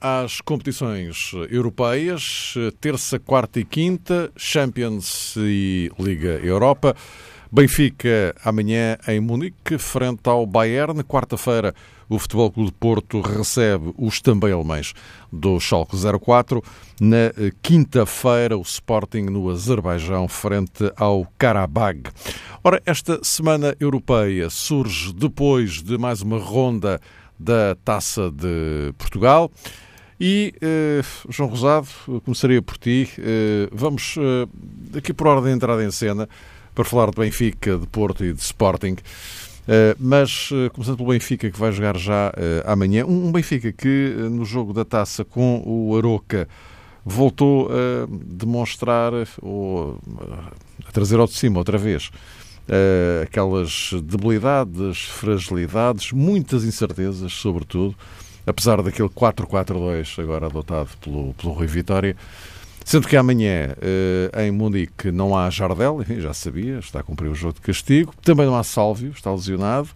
[0.00, 6.96] às competições europeias, terça, quarta e quinta, Champions e Liga Europa.
[7.52, 11.02] Benfica amanhã em Munique, frente ao Bayern.
[11.02, 11.74] Quarta-feira,
[12.08, 14.92] o Futebol Clube de Porto recebe os também alemães
[15.32, 16.62] do Schalke 04.
[17.00, 22.04] Na quinta-feira, o Sporting no Azerbaijão, frente ao Karabag.
[22.62, 27.00] Ora, esta semana europeia surge depois de mais uma ronda
[27.36, 29.50] da Taça de Portugal.
[30.20, 31.88] E, eh, João Rosado,
[32.26, 33.08] começaria por ti.
[33.18, 36.28] Eh, vamos, eh, aqui por ordem de entrada em cena,
[36.74, 38.96] para falar de Benfica, de Porto e de Sporting.
[40.00, 42.32] Mas, começando pelo Benfica, que vai jogar já
[42.64, 46.48] amanhã, um Benfica que no jogo da taça com o Aroca
[47.04, 49.96] voltou a demonstrar ou
[50.84, 52.10] a trazer ao de cima outra vez
[53.22, 57.94] aquelas debilidades, fragilidades, muitas incertezas, sobretudo,
[58.46, 62.16] apesar daquele 4-4-2 agora adotado pelo, pelo Rui Vitória.
[62.84, 67.34] Sendo que amanhã eh, em Munique não há Jardel, já sabia, está a cumprir o
[67.34, 68.12] jogo de castigo.
[68.22, 69.88] Também não há Sálvio, está lesionado.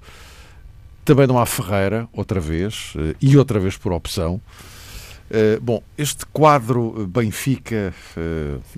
[1.05, 4.41] Também não há Ferreira, outra vez, eh, e outra vez por opção.
[5.31, 7.93] Eh, bom, este quadro Benfica,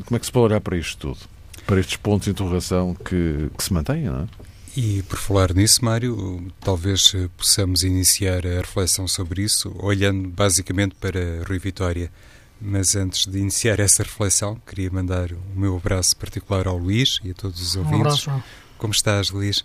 [0.06, 1.28] como é que se pode olhar para isto tudo?
[1.66, 4.45] Para estes pontos de interrogação que, que se mantêm, não é?
[4.76, 11.42] E por falar nisso, Mário, talvez possamos iniciar a reflexão sobre isso, olhando basicamente para
[11.48, 12.12] Rui Vitória.
[12.60, 17.30] Mas antes de iniciar essa reflexão, queria mandar o meu abraço particular ao Luís e
[17.30, 17.98] a todos os ouvintes.
[17.98, 18.44] Um abraço.
[18.76, 19.64] Como estás, Luís?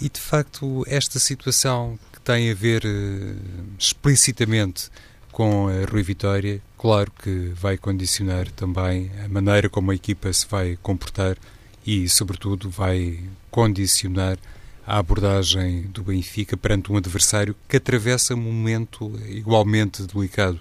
[0.00, 3.36] E de facto, esta situação que tem a ver uh,
[3.76, 4.88] explicitamente
[5.32, 10.46] com a Rui Vitória, claro que vai condicionar também a maneira como a equipa se
[10.48, 11.36] vai comportar
[11.84, 13.20] e, sobretudo, vai
[13.54, 14.36] condicionar
[14.84, 20.60] a abordagem do Benfica perante um adversário que atravessa um momento igualmente delicado.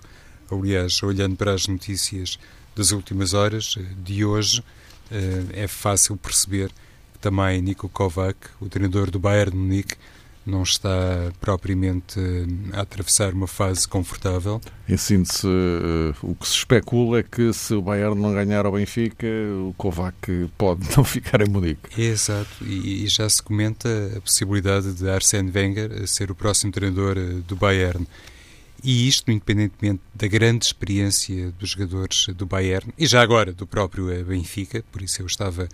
[0.51, 2.37] Aliás, olhando para as notícias
[2.75, 4.63] das últimas horas, eh, de hoje,
[5.09, 6.69] eh, é fácil perceber
[7.13, 9.95] que também Niko Kovac, o treinador do Bayern Munique,
[10.45, 14.59] não está propriamente eh, a atravessar uma fase confortável.
[14.87, 15.47] Em síntese,
[16.21, 20.15] o que se especula é que se o Bayern não ganhar ao Benfica, o Kovac
[20.57, 22.01] pode não ficar em Munique.
[22.01, 27.15] Exato, e, já se comenta a possibilidade de Arsène Wenger ser o próximo treinador
[27.47, 28.05] do Bayern.
[28.83, 34.25] E isto, independentemente da grande experiência dos jogadores do Bayern e já agora do próprio
[34.25, 35.69] Benfica, por isso eu estava,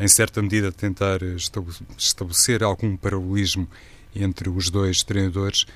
[0.00, 1.20] em certa medida, a tentar
[1.98, 3.68] estabelecer algum paralelismo
[4.14, 5.66] entre os dois treinadores.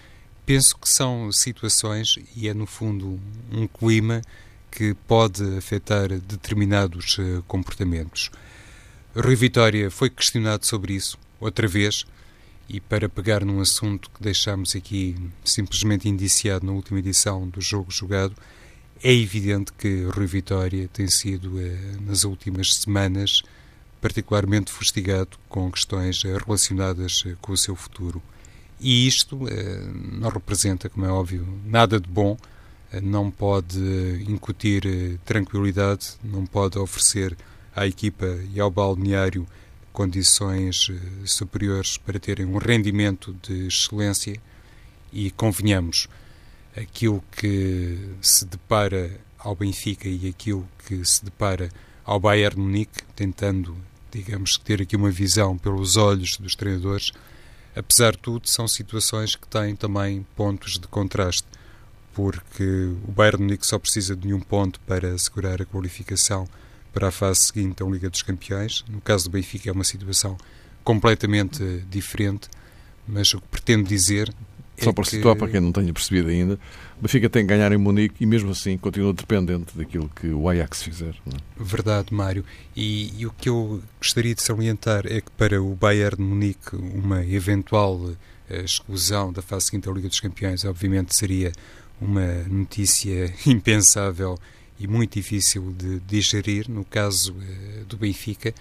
[0.47, 3.21] Penso que são situações e é, no fundo,
[3.53, 4.23] um clima
[4.71, 8.31] que pode afetar determinados eh, comportamentos.
[9.15, 12.05] Rui Vitória foi questionado sobre isso, outra vez,
[12.69, 17.91] e para pegar num assunto que deixámos aqui simplesmente indiciado na última edição do Jogo
[17.91, 18.35] Jogado,
[19.03, 23.43] é evidente que Rui Vitória tem sido, eh, nas últimas semanas,
[24.01, 28.23] particularmente fustigado com questões eh, relacionadas eh, com o seu futuro.
[28.81, 29.41] E isto
[30.21, 32.39] não representa, como é óbvio, nada de bom,
[33.03, 33.81] não pode
[34.29, 37.37] incutir tranquilidade, não pode oferecer
[37.75, 39.49] à equipa e ao balneário
[39.99, 44.41] condições eh, superiores para terem um rendimento de excelência
[45.13, 46.09] e convenhamos,
[46.77, 51.69] aquilo que se depara ao Benfica e aquilo que se depara
[52.09, 53.77] ao Bayern Munique, tentando,
[54.11, 57.13] digamos, ter aqui uma visão pelos olhos dos treinadores,
[57.77, 61.47] apesar de tudo, são situações que têm também pontos de contraste,
[62.15, 62.65] porque
[63.07, 66.49] o Bayern Munique só precisa de nenhum ponto para assegurar a qualificação
[66.95, 68.87] para a fase seguinte da Liga dos Campeões.
[68.89, 70.39] No caso do Benfica é uma situação
[70.83, 72.49] completamente diferente,
[73.07, 74.33] mas o que pretendo dizer
[74.85, 75.11] só é para que...
[75.11, 76.59] situar para quem não tenha percebido ainda,
[76.99, 80.49] o Benfica tem que ganhar em Munique e mesmo assim continua dependente daquilo que o
[80.49, 81.15] Ajax fizer.
[81.27, 81.37] É?
[81.63, 82.45] Verdade, Mário.
[82.77, 86.77] E, e, o que eu gostaria de salientar é que para o Bayern de Munique
[86.77, 88.17] uma eventual uh,
[88.51, 91.53] exclusão da fase seguinte da Liga dos Campeões obviamente seria
[92.01, 94.39] uma notícia impensável
[94.79, 96.71] e muito difícil de digerir.
[96.71, 98.55] No caso eh, do Benfica,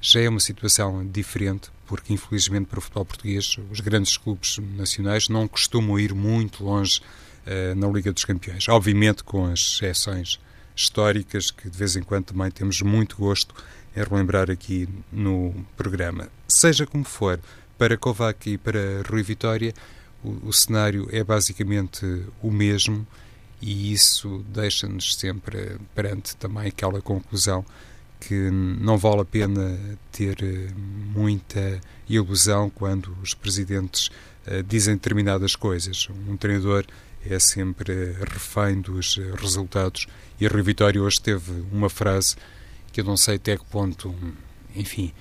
[0.00, 5.28] já é uma situação diferente, porque infelizmente para o futebol português os grandes clubes nacionais
[5.28, 7.00] não costumam ir muito longe
[7.46, 8.68] uh, na Liga dos Campeões.
[8.68, 10.38] Obviamente com as exceções
[10.74, 13.54] históricas que de vez em quando também temos muito gosto
[13.96, 16.28] em relembrar aqui no programa.
[16.48, 17.40] Seja como for,
[17.78, 19.72] para Kovac e para Rui Vitória,
[20.22, 22.04] o, o cenário é basicamente
[22.42, 23.06] o mesmo
[23.60, 27.64] e isso deixa-nos sempre perante também aquela conclusão
[28.26, 29.78] que não vale a pena
[30.10, 30.72] ter eh,
[31.14, 34.08] muita ilusão quando os presidentes
[34.46, 36.08] uh, dizem determinadas coisas.
[36.28, 36.86] Um treinador
[37.24, 40.06] é sempre refém dos resultados
[40.40, 42.36] e Rui Vitória hoje teve uma frase
[42.92, 44.14] que eu não sei até que ponto,
[44.74, 45.12] enfim,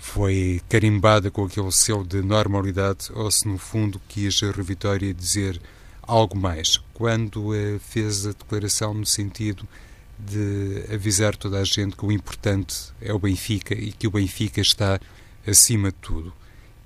[0.00, 5.60] foi carimbada com aquele selo de normalidade ou se no fundo quis Rui Vitória dizer
[6.02, 6.80] algo mais.
[6.92, 9.66] Quando fez a declaração no sentido
[10.18, 14.60] de avisar toda a gente que o importante é o Benfica e que o Benfica
[14.60, 15.00] está
[15.46, 16.32] acima de tudo.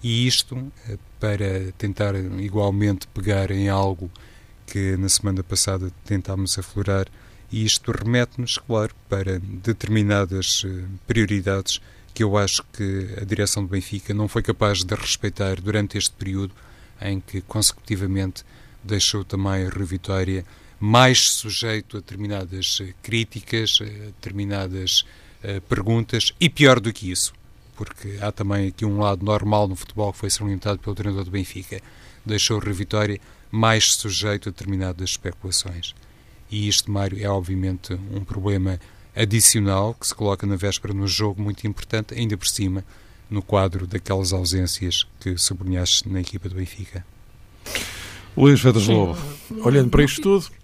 [0.02, 4.10] E isto uh, para tentar igualmente pegar em algo
[4.66, 7.06] que na semana passada tentámos aflorar,
[7.50, 11.80] e isto remete-nos, claro, para determinadas uh, prioridades
[12.14, 16.12] que eu acho que a direção do Benfica não foi capaz de respeitar durante este
[16.12, 16.52] período
[17.00, 18.44] em que consecutivamente
[18.82, 20.44] deixou também a Rui Vitória
[20.80, 25.04] mais sujeito a determinadas eh, críticas, a determinadas
[25.42, 27.32] uh, perguntas e pior do que isso,
[27.76, 31.30] porque há também aqui um lado normal no futebol que foi salientado pelo treinador do
[31.30, 31.80] Benfica,
[32.24, 33.20] deixou a Rui Vitória
[33.50, 35.94] mais sujeito a determinadas especulações.
[36.50, 38.78] E isto, Mário, é obviamente um problema
[39.16, 42.84] adicional que se coloca na véspera no jogo muito importante, ainda por cima,
[43.28, 47.04] no quadro daquelas ausências que sublinhaste na equipa do Benfica.
[48.36, 49.18] Luís Vedas Lobo,
[49.64, 50.57] olhando para isto tudo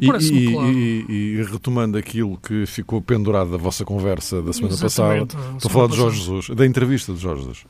[0.00, 0.72] e, e, claro.
[0.72, 5.70] e, e, retomando aquilo que ficou pendurado da vossa conversa da semana Exatamente, passada, estou
[5.70, 7.64] a falar de Jorge Jesus, da entrevista de Jorge Jesus.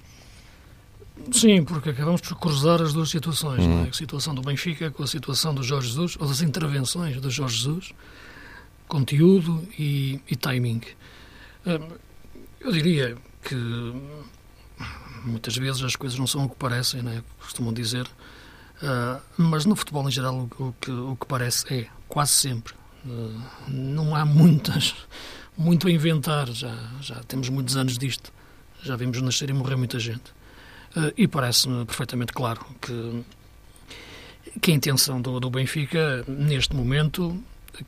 [1.32, 3.84] Sim, porque acabamos por cruzar as duas situações, hum.
[3.84, 3.88] é?
[3.88, 7.56] a situação do Benfica com a situação do Jorge Jesus, ou das intervenções do Jorge
[7.56, 7.92] Jesus,
[8.86, 10.80] conteúdo e, e timing.
[11.66, 11.88] Hum,
[12.60, 13.54] eu diria que
[15.24, 17.22] muitas vezes as coisas não são o que parecem, né?
[17.40, 18.06] costumam dizer,
[18.82, 22.74] uh, mas no futebol em geral o, que, o que parece é, quase sempre.
[23.04, 24.94] Uh, não há muitas,
[25.56, 28.32] muito a inventar, já, já temos muitos anos disto,
[28.82, 30.30] já vimos nascer e morrer muita gente.
[30.96, 33.24] Uh, e parece-me perfeitamente claro que,
[34.60, 37.42] que a intenção do, do Benfica, neste momento,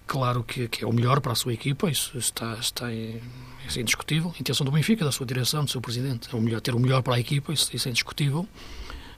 [0.06, 3.20] claro que, que, é o melhor para a sua equipa, isso está, está em,
[3.66, 4.32] isso é indiscutível.
[4.36, 6.78] A intenção do Benfica, da sua direção, do seu presidente, é o melhor, ter o
[6.78, 8.46] melhor para a equipa, isso, isso é indiscutível.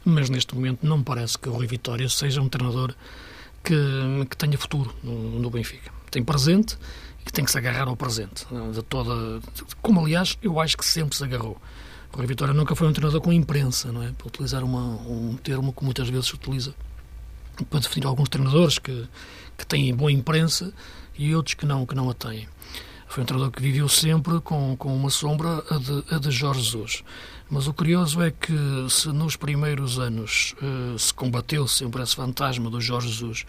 [0.05, 2.95] Mas neste momento não me parece que o Rui Vitória seja um treinador
[3.63, 5.91] que, que tenha futuro no, no, Benfica.
[6.11, 6.77] Tem presente
[7.27, 8.47] e tem que se agarrar ao presente.
[8.73, 9.41] De toda,
[9.81, 11.61] como, aliás, eu acho que sempre se agarrou.
[12.13, 14.13] O Rui Vitória nunca foi um treinador com imprensa, não é?
[14.13, 16.75] Para utilizar uma, um termo que muitas vezes se utiliza
[17.71, 19.09] para definir alguns treinadores que,
[19.57, 20.73] que têm boa imprensa
[21.17, 22.49] e outros que não, que não a têm.
[23.07, 26.63] Foi um treinador que viveu sempre com, com uma sombra, a de, a de Jorge
[26.63, 27.05] Jesus.
[27.53, 28.57] Mas o curioso é que,
[28.89, 33.45] se nos primeiros anos uh, se combateu sempre esse fantasma do Jorge Jesus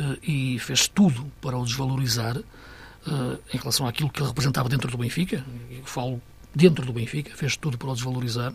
[0.00, 4.90] uh, e fez tudo para o desvalorizar uh, em relação àquilo que ele representava dentro
[4.90, 6.18] do Benfica, eu falo
[6.54, 8.54] dentro do Benfica, fez tudo para o desvalorizar,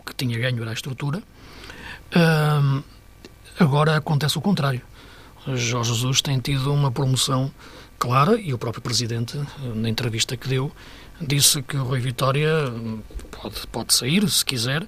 [0.00, 1.22] o que tinha ganho era a estrutura.
[3.60, 4.82] agora acontece o contrário.
[5.54, 7.48] Jorge Jesus tem tido uma promoção
[7.96, 9.40] clara e o próprio Presidente,
[9.76, 10.72] na entrevista que deu,
[11.26, 12.50] disse que o Rui Vitória
[13.30, 14.86] pode, pode sair, se quiser,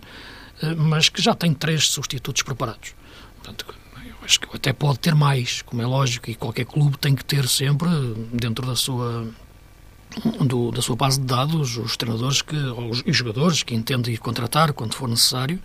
[0.62, 2.94] eh, mas que já tem três substitutos preparados.
[3.36, 3.66] Portanto,
[4.06, 7.24] eu acho que até pode ter mais, como é lógico, e qualquer clube tem que
[7.24, 7.88] ter sempre,
[8.32, 9.26] dentro da sua,
[10.40, 14.18] do, da sua base de dados, os treinadores que, os, os jogadores que entende ir
[14.18, 15.60] contratar quando for necessário.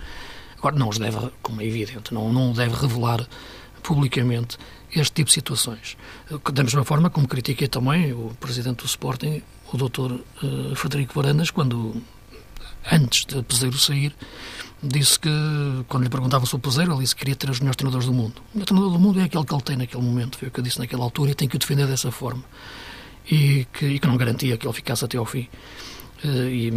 [0.58, 3.26] Agora, não os deve, como é evidente, não, não deve revelar
[3.80, 4.58] publicamente
[4.96, 5.98] este tipo de situações.
[6.52, 11.52] Da mesma forma como critiquei também o presidente do Sporting, o doutor uh, Frederico Varandas,
[11.52, 12.02] quando,
[12.92, 14.16] antes de Peseiro sair,
[14.82, 15.30] disse que,
[15.88, 18.14] quando lhe perguntava sobre o Peseiro, ele disse que queria ter os melhores treinadores do
[18.14, 18.42] mundo.
[18.54, 20.60] O melhor treinador do mundo é aquele que ele tem naquele momento, foi o que
[20.60, 22.44] eu disse naquela altura, e tem que o defender dessa forma.
[23.30, 25.48] E que, e que não garantia que ele ficasse até ao fim.
[26.24, 26.72] Uh, e,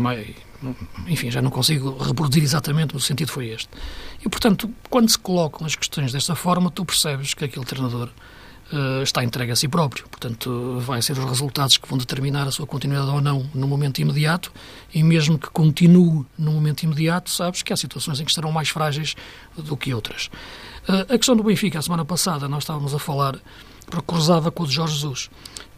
[1.06, 3.68] enfim, já não consigo reproduzir exatamente, mas o sentido foi este.
[4.24, 8.08] E, portanto, quando se colocam as questões desta forma, tu percebes que aquele treinador
[8.72, 10.06] uh, está entregue a si próprio.
[10.08, 14.00] Portanto, vai ser os resultados que vão determinar a sua continuidade ou não no momento
[14.00, 14.52] imediato,
[14.92, 18.68] e mesmo que continue no momento imediato, sabes que há situações em que estarão mais
[18.68, 19.14] frágeis
[19.56, 20.26] do que outras.
[20.88, 23.36] Uh, a questão do Benfica, a semana passada, nós estávamos a falar,
[24.06, 25.30] cruzava com o de Jorge Jesus.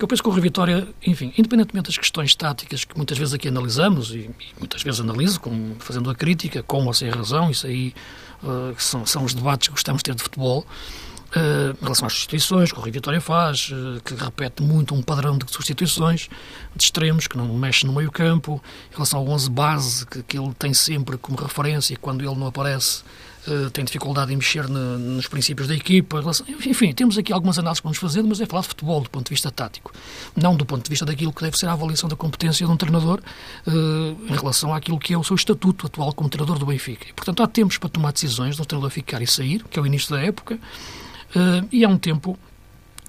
[0.04, 3.48] Eu penso que o Rui Vitória, enfim, independentemente das questões táticas que muitas vezes aqui
[3.48, 7.66] analisamos, e, e muitas vezes analiso, com, fazendo a crítica, com ou sem razão, isso
[7.66, 7.94] aí
[8.42, 10.66] uh, são, são os debates que gostamos de ter de futebol,
[11.34, 15.02] Uh, em relação às substituições que o Rui Vitória faz, uh, que repete muito um
[15.02, 16.28] padrão de substituições
[16.76, 18.62] de extremos, que não mexe no meio campo,
[18.92, 22.46] em relação ao 11 base, que, que ele tem sempre como referência, quando ele não
[22.46, 23.02] aparece,
[23.48, 26.20] uh, tem dificuldade em mexer no, nos princípios da equipa.
[26.20, 29.10] Relação, enfim, temos aqui algumas análises que vamos fazendo, mas é falar de futebol do
[29.10, 29.92] ponto de vista tático,
[30.36, 32.76] não do ponto de vista daquilo que deve ser a avaliação da competência de um
[32.76, 33.20] treinador
[33.66, 37.06] em relação àquilo que é o seu estatuto atual como treinador do Benfica.
[37.10, 39.82] E, portanto, há tempos para tomar decisões de um treinador ficar e sair, que é
[39.82, 40.60] o início da época,
[41.34, 42.38] Uh, e há um tempo,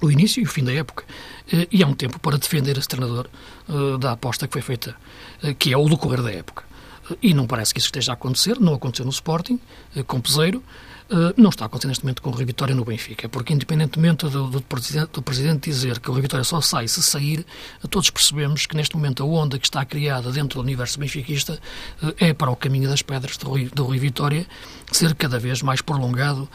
[0.01, 1.03] o início e o fim da época,
[1.53, 3.27] uh, e há um tempo para defender esse treinador
[3.69, 4.95] uh, da aposta que foi feita,
[5.59, 6.63] que é o decorrer da época.
[7.21, 9.59] E não parece que isso esteja a acontecer, não aconteceu no Sporting,
[10.07, 10.63] com Peseiro,
[11.37, 14.61] não está acontecendo neste momento com o Rui Vitória no Benfica, porque independentemente do, do,
[14.61, 17.45] presidente, do, presidente, dizer que o Rui Vitória só sai se sair,
[17.89, 21.59] todos percebemos que neste momento a onda que está criada dentro do universo benfiquista
[22.01, 24.47] uh, é para o caminho das pedras do Rui, do Rui Vitória
[24.91, 26.47] ser cada vez mais prolongado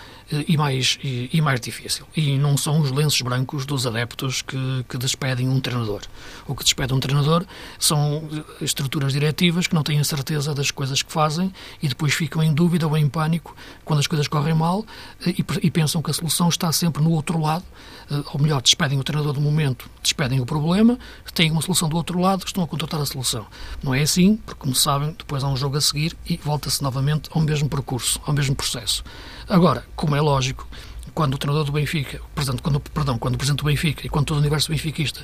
[0.47, 2.07] e, mais, e, e, mais difícil.
[2.17, 6.03] E não são os lenços brancos dos adeptos que, que despedem um treinador.
[6.47, 7.45] O que despede um treinador
[7.79, 8.29] são
[8.61, 11.53] estruturas diretivas que não têm a certeza das coisas que fazem
[11.83, 14.85] e depois ficam em dúvida ou em pânico quando as coisas correm correm mal
[15.27, 17.65] eh, e, e, pensam que a solução está sempre no outro lado,
[18.11, 20.99] eh, ou melhor, despedem o treinador do momento, despedem o problema,
[21.35, 23.47] têm uma solução do outro lado, estão a contratar a solução.
[23.83, 27.29] Não é assim, porque, como sabem, depois há um jogo a seguir e volta-se novamente
[27.33, 29.05] ao mesmo percurso, ao mesmo processo.
[29.49, 30.67] Agora, como é lógico,
[31.13, 34.27] quando o treinador do Benfica, portanto, quando, perdão, quando o presidente do Benfica e quando
[34.27, 35.21] todo o universo benfiquista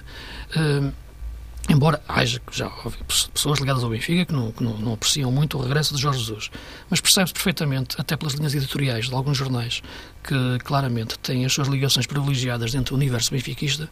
[0.55, 0.93] eh,
[1.69, 2.71] Embora haja já
[3.35, 6.21] pessoas ligadas ao Benfica que não, que não, não apreciam muito o regresso de Jorge
[6.21, 6.51] Jesus,
[6.89, 9.83] mas percebe-se perfeitamente, até pelas linhas editoriais de alguns jornais,
[10.23, 13.91] que claramente têm as suas ligações privilegiadas dentro do universo benfiquista,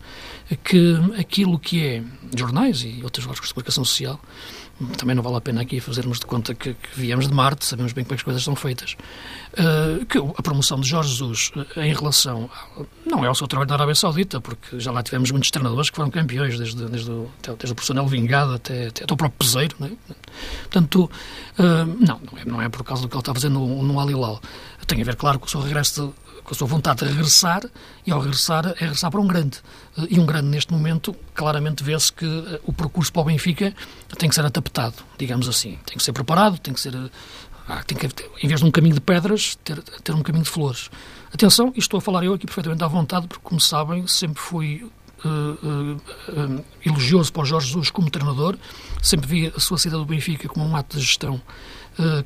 [0.62, 2.02] que aquilo que é
[2.36, 4.20] jornais e outros órgãos de comunicação social
[4.96, 7.92] também não vale a pena aqui fazermos de conta que, que viemos de Marte, sabemos
[7.92, 8.96] bem como é que as coisas são feitas,
[9.52, 12.50] uh, que a promoção de Jorge Jesus uh, em relação,
[13.06, 15.96] não é ao seu trabalho na Arábia Saudita, porque já lá tivemos muitos treinadores que
[15.96, 19.86] foram campeões, desde, desde, o, desde o Vingada até, até, até, o próprio Peseiro, não
[19.86, 19.90] é?
[20.62, 21.10] Portanto,
[21.58, 24.00] uh, não, não é, não é por causa do que ele está fazendo no, no
[24.00, 24.40] Alilal.
[24.86, 27.62] Tem a ver, claro, com o seu regresso de, com a sua vontade de regressar,
[28.06, 29.58] e ao regressar é regressar para um grande.
[30.10, 33.74] E um grande, neste momento, claramente vê-se que eh, o percurso para o Benfica
[34.18, 35.78] tem que ser adaptado, digamos assim.
[35.86, 36.94] Tem que ser preparado, tem que ser.
[37.66, 38.06] Ah, tem que,
[38.42, 40.90] em vez de um caminho de pedras, ter, ter um caminho de flores.
[41.32, 44.86] Atenção, e estou a falar eu aqui perfeitamente à vontade, porque, como sabem, sempre fui
[45.24, 48.56] uh, uh, uh, elogioso para o Jorge Jesus como treinador,
[49.02, 51.40] sempre vi a sua saída do Benfica como um ato de gestão eh,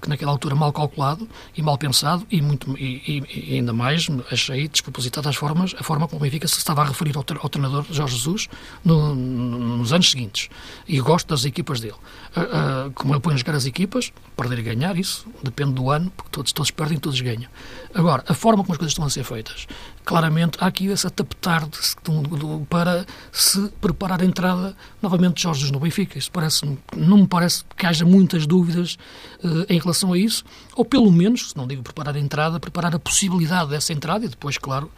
[0.01, 4.69] que naquela altura mal calculado e mal pensado e, muito, e, e ainda mais achei
[4.69, 7.85] despropositado as formas, a forma como o Benfica se estava a referir ao, ao treinador
[7.91, 8.49] Jorge Jesus
[8.85, 10.49] no, no, nos anos seguintes.
[10.87, 11.95] E gosto das equipas dele.
[12.37, 15.91] Uh, uh, como ele põe a jogar as equipas, perder e ganhar, isso depende do
[15.91, 17.51] ano, porque todos, todos perdem todos ganham.
[17.95, 19.67] Agora, a forma como as coisas estão a ser feitas,
[20.09, 25.43] claramente há aqui esse adaptar de, de, de, para se preparar a entrada novamente de
[25.43, 26.19] Jorge no Benfica.
[26.19, 26.65] Isso parece
[26.97, 28.97] não me parece que haja muitas dúvidas
[29.45, 32.95] uh, em relação a isso, ou pelo menos, se não digo preparar a entrada, preparar
[32.95, 34.91] a possibilidade dessa entrada e depois, claro,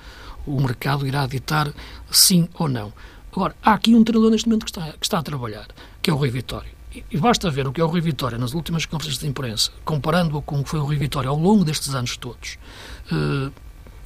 [0.47, 1.73] o mercado irá ditar
[2.09, 2.93] sim ou não.
[3.33, 5.67] Agora, há aqui um treinador neste momento que está, que está a trabalhar,
[6.01, 6.71] que é o Rui Vitória.
[7.11, 10.41] E basta ver o que é o Rui Vitória nas últimas conferências de imprensa, comparando-o
[10.41, 12.59] com o que foi o Rui Vitória ao longo destes anos todos.
[13.11, 13.51] Uh,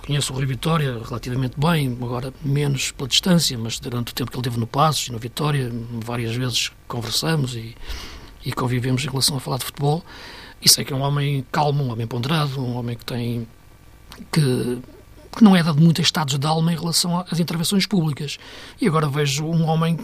[0.05, 4.37] conheço o Rui Vitória relativamente bem, agora menos pela distância, mas durante o tempo que
[4.37, 5.71] ele teve no Passos e no Vitória,
[6.05, 7.75] várias vezes conversamos e,
[8.45, 10.05] e convivemos em relação a falar de futebol.
[10.61, 13.47] E sei que é um homem calmo, um homem ponderado, um homem que tem.
[14.31, 14.79] que,
[15.37, 18.39] que não é dado muito estados de alma em relação às intervenções públicas.
[18.81, 19.99] E agora vejo um homem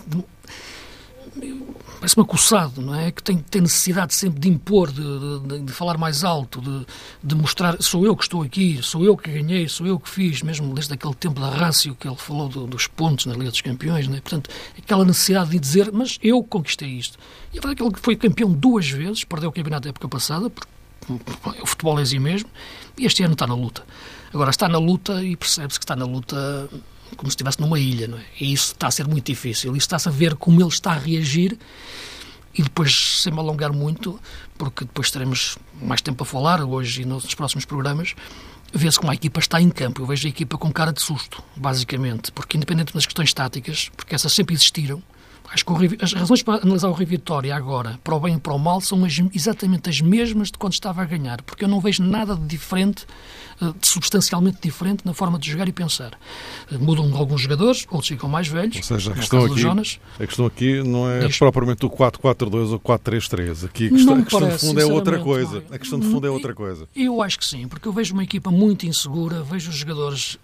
[2.01, 3.11] parece-me acossado, não é?
[3.11, 5.03] Que tem, tem necessidade sempre de impor, de,
[5.47, 6.87] de, de falar mais alto, de,
[7.23, 10.43] de, mostrar sou eu que estou aqui, sou eu que ganhei, sou eu que fiz,
[10.43, 13.61] mesmo desde aquele tempo da rácio que ele falou do, dos pontos na Liga dos
[13.61, 14.21] Campeões, não é?
[14.21, 17.19] Portanto, aquela necessidade de dizer, mas eu conquistei isto.
[17.53, 20.09] E a verdade é que ele foi campeão duas vezes, perdeu o campeonato da época
[20.09, 20.69] passada, porque
[21.63, 22.49] o futebol é assim mesmo,
[22.99, 23.85] e este ano está na luta.
[24.33, 26.69] Agora, está na luta e percebe-se que está na luta
[27.17, 28.25] como se estivesse numa ilha, não é?
[28.41, 29.77] E isso está a ser muito difícil.
[29.77, 31.59] Isso está-se a ver como ele está a reagir
[32.55, 34.19] e depois, sem me alongar muito,
[34.59, 38.15] porque depois teremos mais tempo a falar, hoje e nos próximos programas,
[38.73, 40.03] vê-se como a equipa está em campo.
[40.03, 44.15] Eu vejo a equipa com cara de susto, basicamente, porque independente das questões táticas, porque
[44.15, 45.03] essas sempre existiram,
[45.53, 48.55] Acho que as razões para analisar o Rio Vitória agora, para o bem e para
[48.55, 51.81] o mal, são as, exatamente as mesmas de quando estava a ganhar, porque eu não
[51.81, 53.05] vejo nada de diferente,
[53.61, 56.13] eh, de substancialmente diferente na forma de jogar e pensar.
[56.71, 58.77] Eh, mudam alguns jogadores, outros ficam mais velhos.
[58.77, 62.71] Ou seja, a questão, aqui, Jonas, a questão aqui não é Diz, propriamente o 4-4-2
[62.71, 63.65] ou 4-3-3.
[63.65, 65.65] Aqui a questão, a questão parece, de fundo é outra coisa.
[65.69, 66.89] A questão de fundo é outra coisa.
[66.95, 70.39] Eu acho que sim, porque eu vejo uma equipa muito insegura, vejo os jogadores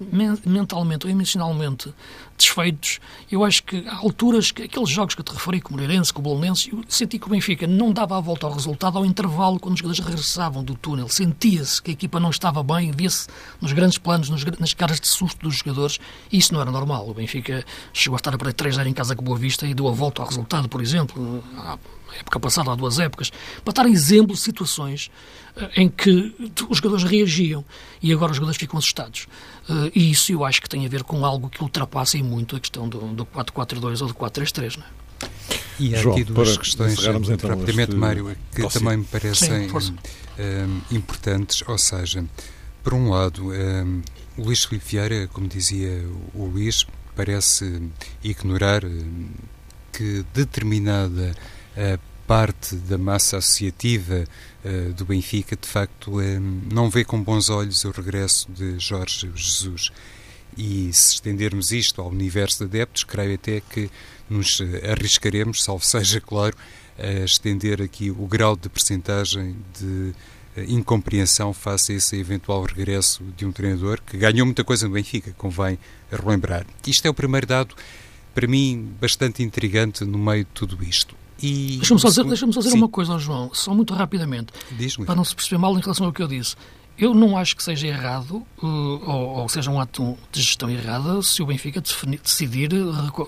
[0.44, 1.94] mentalmente ou emocionalmente
[2.36, 3.00] desfeitos.
[3.30, 6.20] Eu acho que há alturas, que, aqueles jogos que te referi, com o Moreirense, com
[6.20, 9.58] o Bolonense, eu senti que o Benfica não dava a volta ao resultado ao intervalo,
[9.58, 11.08] quando os jogadores regressavam do túnel.
[11.08, 13.28] Sentia-se que a equipa não estava bem, via-se
[13.60, 15.98] nos grandes planos, nos, nas caras de susto dos jogadores,
[16.30, 17.08] e isso não era normal.
[17.08, 19.88] O Benfica chegou a estar a perder 3-0 em casa com Boa Vista e deu
[19.88, 21.42] a volta ao resultado, por exemplo,
[22.18, 23.30] época passada, há duas épocas,
[23.64, 25.10] para dar exemplo de situações
[25.56, 26.34] eh, em que
[26.68, 27.64] os jogadores reagiam
[28.02, 29.26] e agora os jogadores ficam assustados.
[29.68, 32.60] Uh, e isso eu acho que tem a ver com algo que ultrapassa muito a
[32.60, 35.06] questão do, do 4-4-2 ou do 4-3-3, não é?
[35.78, 37.96] E há João, aqui duas questões, então rapidamente, este...
[37.96, 39.92] Mário, que oh, também me parecem Sim, um,
[40.38, 41.62] hum, importantes.
[41.66, 42.24] Ou seja,
[42.82, 44.02] por um lado, um,
[44.38, 47.90] o Luís Filipe Vieira, como dizia o Luís, parece
[48.22, 48.82] ignorar
[49.92, 51.34] que determinada
[51.76, 54.24] uh, parte da massa associativa
[54.64, 59.30] uh, do Benfica, de facto, um, não vê com bons olhos o regresso de Jorge
[59.34, 59.92] Jesus.
[60.56, 63.90] E se estendermos isto ao universo de adeptos, creio até que
[64.28, 66.56] nos arriscaremos, salvo seja, claro,
[66.98, 70.14] a estender aqui o grau de percentagem de
[70.56, 74.94] eh, incompreensão face a esse eventual regresso de um treinador que ganhou muita coisa no
[74.94, 75.78] Benfica, convém
[76.10, 76.66] relembrar.
[76.86, 77.74] Isto é o primeiro dado,
[78.34, 81.14] para mim, bastante intrigante no meio de tudo isto.
[81.78, 84.52] Deixa-me só dizer, deixa só dizer uma coisa, João, só muito rapidamente,
[85.04, 86.56] para não se perceber mal em relação ao que eu disse.
[86.98, 91.22] Eu não acho que seja errado, uh, ou, ou, seja um ato de gestão errada,
[91.22, 91.82] se o Benfica
[92.22, 92.70] decidir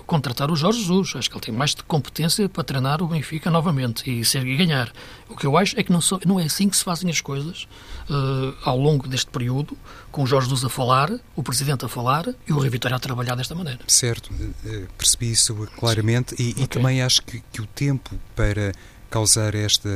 [0.07, 1.13] contratar o Jorge Jesus.
[1.15, 4.57] Acho que ele tem mais de competência para treinar o Benfica novamente e, ser, e
[4.57, 4.91] ganhar.
[5.29, 7.21] O que eu acho é que não, sou, não é assim que se fazem as
[7.21, 7.67] coisas
[8.09, 9.77] uh, ao longo deste período,
[10.11, 12.99] com o Jorge Jesus a falar, o Presidente a falar e o Rio Vitória a
[12.99, 13.79] trabalhar desta maneira.
[13.87, 14.31] Certo,
[14.65, 16.63] eh, percebi isso claramente e, okay.
[16.63, 18.73] e também acho que, que o tempo para
[19.09, 19.89] causar esta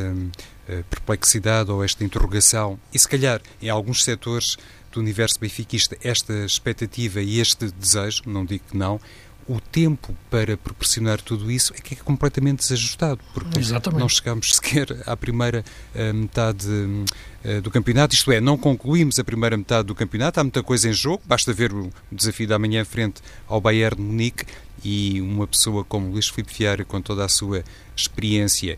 [0.89, 4.58] perplexidade ou esta interrogação e, se calhar, em alguns setores
[4.91, 9.00] do universo benfiquista, esta expectativa e este desejo, não digo que não,
[9.48, 14.00] o tempo para proporcionar tudo isso é que é completamente desajustado, porque Exatamente.
[14.00, 19.23] não chegamos sequer à primeira uh, metade uh, do campeonato, isto é, não concluímos a
[19.23, 22.86] primeira metade do campeonato, há muita coisa em jogo, basta ver o desafio da manhã
[22.86, 24.45] frente ao Bayern de Munique
[24.84, 27.63] e uma pessoa como Luís Filipe Vieira, com toda a sua
[27.95, 28.78] experiência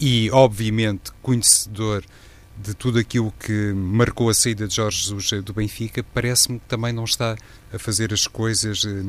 [0.00, 2.04] e, obviamente, conhecedor
[2.56, 6.92] de tudo aquilo que marcou a saída de Jorge Jesus do Benfica, parece-me que também
[6.92, 7.36] não está
[7.72, 9.02] a fazer as coisas eh,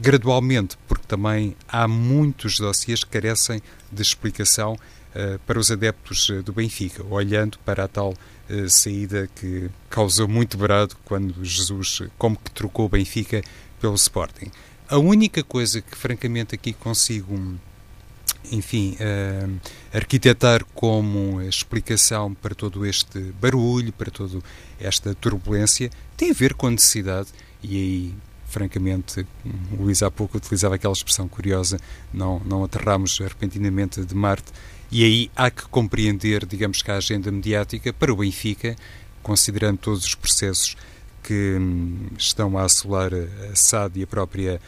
[0.00, 6.42] gradualmente, porque também há muitos dossiês que carecem de explicação uh, para os adeptos eh,
[6.42, 8.14] do Benfica, olhando para a tal
[8.68, 13.42] saída que causou muito brado quando Jesus, como que trocou o Benfica
[13.80, 14.50] pelo Sporting.
[14.90, 17.58] A única coisa que, francamente, aqui consigo
[18.52, 19.60] enfim, uh,
[19.92, 24.38] arquitetar como explicação para todo este barulho, para toda
[24.78, 27.28] esta turbulência, tem a ver com a necessidade,
[27.62, 28.14] e aí,
[28.46, 29.26] francamente,
[29.72, 31.80] o Luís há pouco utilizava aquela expressão curiosa,
[32.12, 34.52] não, não aterramos repentinamente de Marte,
[34.90, 38.76] e aí há que compreender, digamos que a agenda mediática para o Benfica,
[39.22, 40.76] considerando todos os processos
[41.22, 44.60] que hum, estão a assolar a SAD e a própria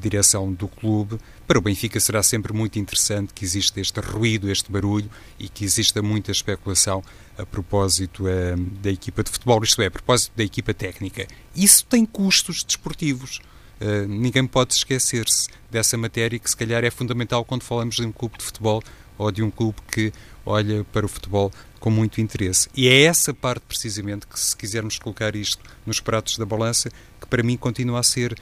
[0.00, 1.18] direção do clube.
[1.46, 5.64] Para o Benfica será sempre muito interessante que exista este ruído, este barulho e que
[5.64, 7.02] exista muita especulação
[7.38, 11.26] a propósito uh, da equipa de futebol, isto é, a propósito da equipa técnica.
[11.54, 13.40] Isso tem custos desportivos.
[13.80, 18.12] Uh, ninguém pode esquecer-se dessa matéria que se calhar é fundamental quando falamos de um
[18.12, 18.82] clube de futebol
[19.18, 20.12] ou de um clube que
[20.44, 22.68] olha para o futebol com muito interesse.
[22.74, 27.26] E é essa parte, precisamente, que se quisermos colocar isto nos pratos da balança, que
[27.28, 28.36] para mim continua a ser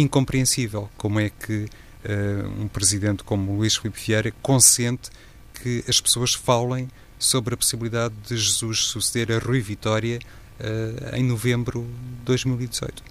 [0.00, 5.10] incompreensível como é que uh, um presidente como Luís Filipe Vieira consente
[5.62, 10.18] que as pessoas falem sobre a possibilidade de Jesus suceder a Rui Vitória
[10.60, 13.02] uh, em novembro de 2018.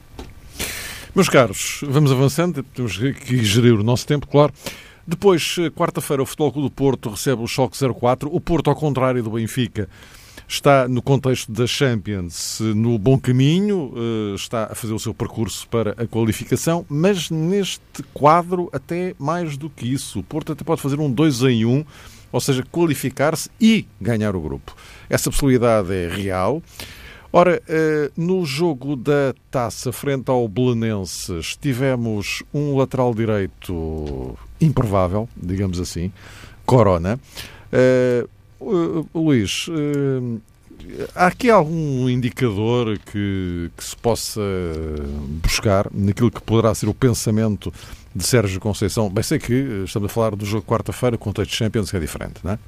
[1.14, 4.54] Meus caros, vamos avançando, temos que gerir o nosso tempo, claro.
[5.08, 8.30] Depois, eh, quarta-feira, o Futebol Clube do Porto recebe o Choque 04.
[8.32, 9.90] O Porto, ao contrário do Benfica,
[10.48, 15.68] está no contexto da Champions no bom caminho, eh, está a fazer o seu percurso
[15.68, 20.20] para a qualificação, mas neste quadro até mais do que isso.
[20.20, 21.86] O Porto até pode fazer um 2 em 1,
[22.32, 24.76] ou seja, qualificar-se e ganhar o grupo.
[25.10, 26.64] Essa possibilidade é real.
[27.32, 35.80] Ora, eh, no jogo da taça frente ao Belenenses, tivemos um lateral direito improvável, digamos
[35.80, 36.12] assim,
[36.66, 37.20] Corona.
[37.68, 38.30] Uh,
[39.14, 40.42] Luís, uh,
[41.16, 44.42] há aqui algum indicador que, que, se possa
[45.44, 47.74] buscar naquilo que poderá ser o pensamento
[48.16, 49.10] de Sérgio Conceição?
[49.10, 52.00] Bem, sei que estamos a falar do jogo quarta-feira, o contexto de Champions que é
[52.00, 52.60] diferente, não é?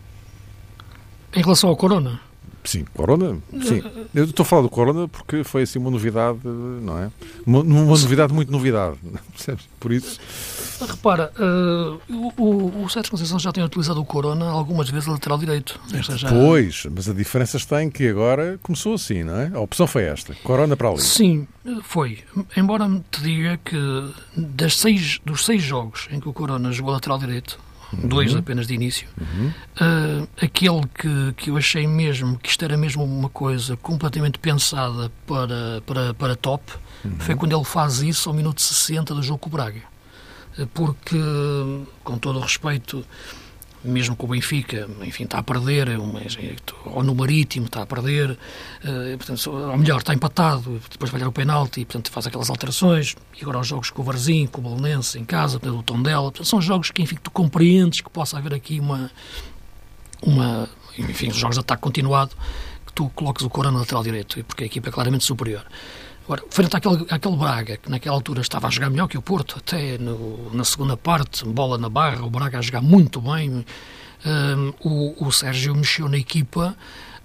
[1.36, 2.29] Em relação ao Corona?
[2.64, 3.82] Sim, Corona, sim.
[4.14, 7.12] Eu estou a falar do Corona porque foi assim uma novidade, não é?
[7.46, 8.98] Uma, uma novidade, muito novidade,
[9.34, 9.68] percebes?
[9.80, 10.20] Por isso...
[10.82, 12.00] Repara, uh,
[12.38, 15.80] o, o Sérgio Conceição já tem utilizado o Corona algumas vezes a lateral direito.
[16.16, 16.30] Já...
[16.30, 19.52] Pois, mas a diferença está em que agora começou assim, não é?
[19.54, 21.02] A opção foi esta, Corona para ali.
[21.02, 21.48] Sim,
[21.84, 22.20] foi.
[22.56, 23.78] Embora te diga que
[24.38, 27.60] das seis, dos seis jogos em que o Corona jogou lateral direito,
[27.94, 28.40] dois uhum.
[28.40, 29.08] apenas de início.
[29.20, 29.48] Uhum.
[29.48, 35.12] Uh, aquele que, que eu achei mesmo que isto era mesmo uma coisa completamente pensada
[35.26, 36.74] para, para, para top
[37.04, 37.20] uhum.
[37.20, 39.82] foi quando ele faz isso ao minuto 60 do jogo com o Braga.
[40.58, 41.18] Uh, porque,
[42.04, 43.06] com todo o respeito,
[43.84, 45.98] mesmo com o Benfica, enfim, está a perder, é
[46.86, 51.32] ou no Marítimo está a perder, uh, portanto, ou melhor, está empatado, depois vai o
[51.32, 55.18] penalti, portanto, faz aquelas alterações, e agora os jogos com o Varzim, com o Belenense,
[55.18, 58.80] em casa, o Tondela, portanto, são jogos que, enfim, tu compreendes que possa haver aqui
[58.80, 59.10] uma,
[60.22, 62.36] uma enfim, os jogos de ataque continuado,
[62.86, 65.66] que tu coloques o Corona no lateral direito, porque a equipa é claramente superior.
[66.30, 69.56] Agora, frente àquele, àquele Braga, que naquela altura estava a jogar melhor que o Porto,
[69.58, 73.66] até no, na segunda parte, bola na barra, o Braga a jogar muito bem,
[74.24, 76.78] um, o, o Sérgio mexeu na equipa,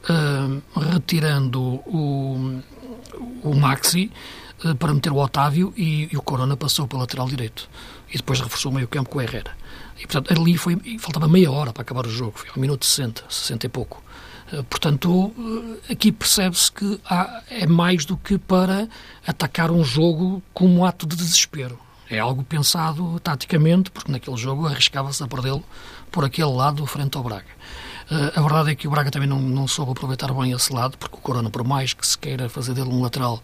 [0.08, 2.62] um, retirando o,
[3.42, 4.10] o Maxi
[4.64, 7.68] uh, para meter o Otávio e, e, o Corona passou pelo lateral direito.
[8.08, 9.54] E depois reforçou o meio campo com o Herrera.
[9.98, 13.22] E, portanto, ali foi, faltava meia hora para acabar o jogo, foi ao minuto 60,
[13.28, 14.02] 60 e pouco.
[14.54, 15.32] Eh, portanto,
[15.88, 18.88] eh, aqui percebe-se que há, é mais do que para
[19.26, 21.78] atacar um jogo como um ato de desespero.
[22.08, 25.64] É algo pensado taticamente, porque naquele jogo arriscava-se a perdê-lo
[26.10, 27.46] por aquele lado frente ao Braga.
[28.10, 30.98] Uh, a verdade é que o Braga também não, não soube aproveitar bem esse lado,
[30.98, 33.42] porque o Corona, por mais que se queira fazer dele um lateral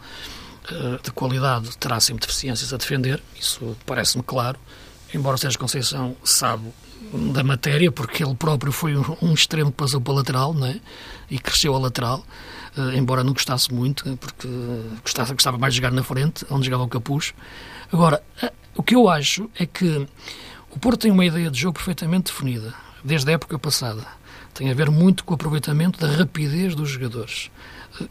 [1.02, 4.56] de qualidade, terá sempre deficiências a defender, isso parece-me claro,
[5.12, 6.70] embora seja Conceição sabe
[7.32, 10.80] da matéria, porque ele próprio foi um, extremo que passou para a lateral né?
[11.30, 12.24] e cresceu a lateral,
[12.76, 14.48] uh, embora não gostasse muito, porque
[15.02, 17.34] gostava, gostava mais de jogar na frente, onde jogava o capuz.
[17.92, 18.22] Agora,
[18.76, 20.06] o que eu acho é que
[20.70, 24.06] o Porto tem uma ideia de jogo perfeitamente definida, desde a época passada.
[24.54, 27.50] Tem a ver muito com o aproveitamento da rapidez dos jogadores.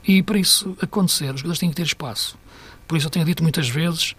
[0.05, 2.37] E para isso acontecer, os jogadores têm que ter espaço.
[2.87, 4.15] Por isso eu tenho dito muitas vezes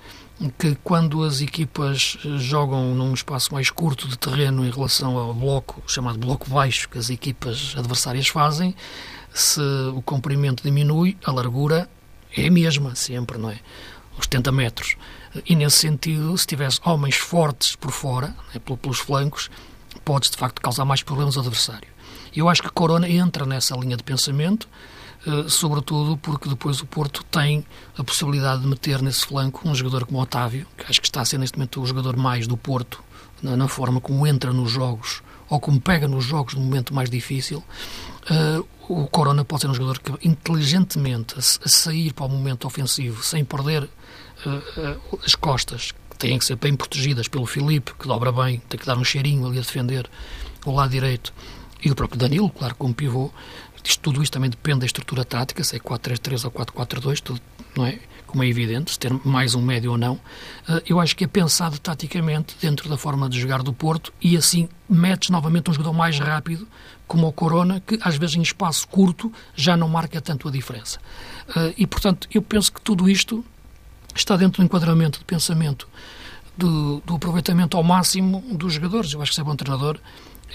[0.48, 5.83] que quando as equipas jogam num espaço mais curto de terreno em relação ao bloco,
[5.87, 8.74] chamado bloco baixo, que as equipas adversárias fazem,
[9.35, 9.61] se
[9.94, 11.88] o comprimento diminui, a largura
[12.37, 13.61] é a mesma, sempre, não é?
[14.16, 14.96] Os 70 metros.
[15.46, 19.50] E nesse sentido, se tivesse homens fortes por fora, né, pelos flancos,
[20.05, 21.88] podes de facto causar mais problemas ao adversário.
[22.35, 24.68] Eu acho que Corona entra nessa linha de pensamento
[25.48, 27.64] sobretudo porque depois o Porto tem
[27.96, 31.24] a possibilidade de meter nesse flanco um jogador como Otávio, que acho que está a
[31.24, 33.02] ser neste momento o jogador mais do Porto,
[33.42, 37.11] na, na forma como entra nos jogos ou como pega nos jogos no momento mais
[37.11, 37.62] difícil.
[38.30, 42.66] Uh, o Corona pode ser um jogador que inteligentemente a, a sair para o momento
[42.66, 48.06] ofensivo sem perder uh, as costas, que têm que ser bem protegidas pelo Filipe, que
[48.06, 50.09] dobra bem, tem que dar um cheirinho ali a defender
[50.64, 51.33] o lado direito,
[51.83, 53.30] e o próprio Danilo, claro, como pivô,
[53.84, 57.40] isto, tudo isto também depende da estrutura tática, se é 4-3-3 ou 4-4-2, tudo,
[57.76, 57.98] não é?
[58.26, 60.20] Como é evidente, se ter mais um médio ou não.
[60.68, 64.36] Eh, eu acho que é pensado taticamente dentro da forma de jogar do Porto e
[64.36, 66.66] assim metes novamente um jogador mais rápido,
[67.08, 71.00] como o Corona, que às vezes em espaço curto já não marca tanto a diferença.
[71.56, 73.44] Eh, e portanto, eu penso que tudo isto
[74.14, 75.88] está dentro do enquadramento de pensamento
[76.56, 79.12] do, do aproveitamento ao máximo dos jogadores.
[79.12, 79.98] Eu acho que se é bom treinador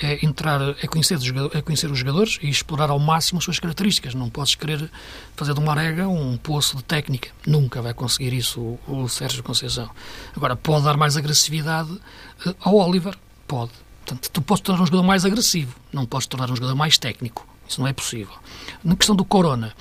[0.01, 1.17] é entrar, é conhecer,
[1.63, 4.13] conhecer os jogadores e explorar ao máximo as suas características.
[4.13, 4.89] Não podes querer
[5.35, 7.29] fazer de uma arega um poço de técnica.
[7.45, 9.89] Nunca vai conseguir isso o, o Sérgio Conceição.
[10.35, 13.17] Agora, pode dar mais agressividade uh, ao Oliver?
[13.47, 13.71] Pode.
[14.05, 17.47] Portanto, tu podes tornar um jogador mais agressivo, não podes tornar um jogador mais técnico.
[17.67, 18.35] Isso não é possível.
[18.83, 19.73] Na questão do Corona,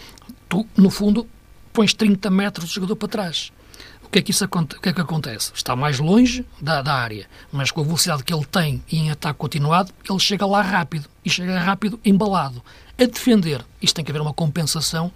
[0.49, 1.27] tu, no fundo,
[1.73, 3.53] pões 30 metros de jogador para trás
[4.15, 5.51] que é que, isso, o que é que acontece?
[5.57, 9.11] Está mais longe da, da área, mas com a velocidade que ele tem e em
[9.11, 12.63] ataque continuado, ele chega lá rápido e chega rápido embalado.
[12.97, 15.11] A defender, isto tem que haver uma compensação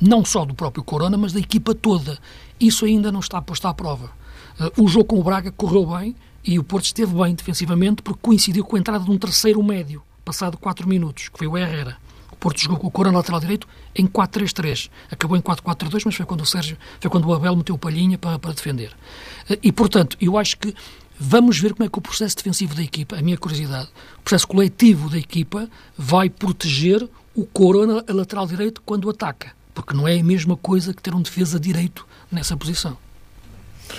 [0.00, 2.18] não só do próprio Corona, mas da equipa toda.
[2.58, 4.10] Isso ainda não está posto à prova.
[4.58, 8.20] Uh, o jogo com o Braga correu bem e o Porto esteve bem defensivamente porque
[8.22, 11.98] coincidiu com a entrada de um terceiro médio, passado 4 minutos, que foi o Herrera.
[12.38, 14.90] Porto jogou com o Cora lateral direito em 4-3-3.
[15.10, 18.16] Acabou em 4-4-2, mas foi quando o Sérgio, foi quando o Abel meteu o palhinha
[18.16, 18.92] para, para defender.
[19.48, 20.74] Eh, e, portanto, eu acho que
[21.18, 24.46] vamos ver como é que o processo defensivo da equipa, a minha curiosidade, o processo
[24.46, 29.52] coletivo da equipa vai proteger o Cora a lateral direito quando ataca.
[29.74, 32.96] Porque não é a mesma coisa que ter um defesa direito nessa posição.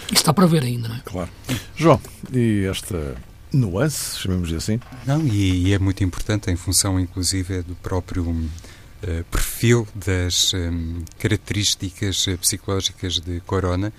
[0.06, 0.99] Isso está para ver ainda, não é?
[1.04, 1.30] Claro.
[1.75, 1.99] João,
[2.32, 3.15] e esta
[3.51, 4.79] nuance, chamemos assim?
[5.05, 11.03] Não, e, e, é muito importante em função, inclusive, do próprio uh, perfil das um,
[11.17, 13.91] características eh, psicológicas de Corona,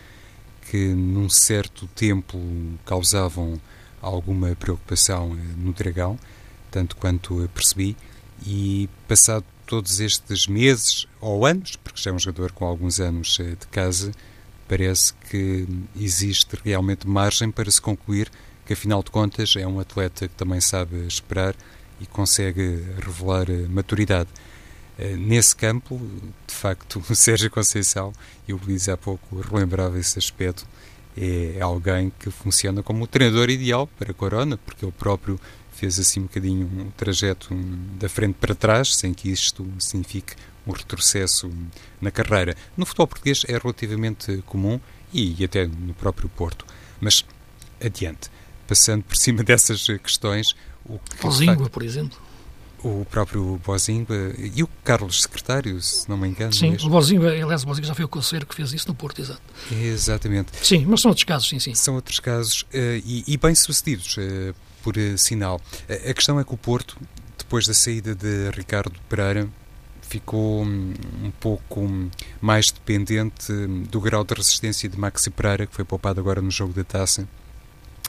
[0.70, 2.38] que num certo tempo
[2.84, 3.60] causavam
[4.00, 6.18] alguma preocupação no Dragão,
[6.70, 7.96] tanto quanto percebi,
[8.46, 13.36] e passado todos estes meses ou anos, porque já é um jogador com alguns anos
[13.36, 14.12] de casa,
[14.68, 18.30] parece que existe realmente margem para se concluir
[18.70, 21.56] que, afinal de contas, é um atleta que também sabe esperar
[22.00, 24.28] e consegue revelar eh, maturidade.
[24.96, 26.00] Eh, nesse campo,
[26.46, 28.12] de facto, o Sérgio Conceição,
[28.46, 30.68] e o Luís há pouco relembrava esse aspecto,
[31.16, 35.40] é alguém que funciona como o treinador ideal para Corona, porque ele próprio
[35.72, 37.52] fez assim um bocadinho um trajeto
[37.98, 41.50] da frente para trás, sem que isto signifique um retrocesso
[42.00, 42.56] na carreira.
[42.76, 44.78] No futebol português é relativamente comum
[45.12, 46.64] e até no próprio Porto.
[47.00, 47.24] Mas
[47.84, 48.30] adiante
[48.70, 50.54] passando por cima dessas questões.
[50.86, 52.16] O que, Bozingua, por exemplo.
[52.82, 56.54] O próprio Bozingua e o Carlos Secretário, se não me engano.
[56.54, 56.88] Sim, mesmo.
[56.88, 59.42] o Bozingua, aliás, o Bozingua já foi o conselheiro que fez isso no Porto, exato.
[59.70, 60.52] Exatamente.
[60.62, 61.74] Sim, mas são outros casos, sim, sim.
[61.74, 62.66] São outros casos uh,
[63.04, 65.60] e, e bem-sucedidos, uh, por uh, sinal.
[65.88, 66.96] a questão é que o Porto,
[67.36, 69.46] depois da saída de Ricardo Pereira,
[70.00, 71.86] ficou um, um pouco
[72.40, 76.50] mais dependente hum, do grau de resistência de Maxi Pereira, que foi poupado agora no
[76.50, 77.28] jogo da taça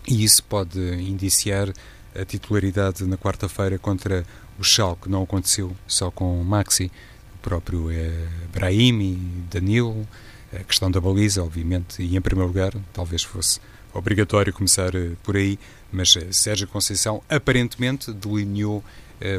[0.07, 1.71] e isso pode indiciar
[2.15, 4.25] a titularidade na quarta-feira contra
[4.59, 6.91] o Schalke, não aconteceu só com Maxi,
[7.35, 9.15] o próprio é Brahimi,
[9.49, 10.07] Danilo,
[10.53, 13.59] a questão da baliza, obviamente, e em primeiro lugar, talvez fosse
[13.93, 15.57] obrigatório começar eh, por aí,
[15.91, 18.83] mas eh, Sérgio Conceição aparentemente delineou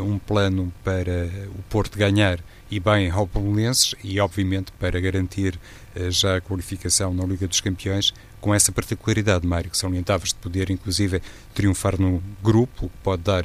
[0.01, 2.39] um plano para o Porto ganhar
[2.73, 5.61] e bem ao Belenenses e, obviamente, para garantir
[5.95, 10.37] uh, já a qualificação na Liga dos Campeões, com essa particularidade, Mário, que salientavas de
[10.37, 11.21] poder, inclusive,
[11.55, 13.45] triunfar no grupo, que pode dar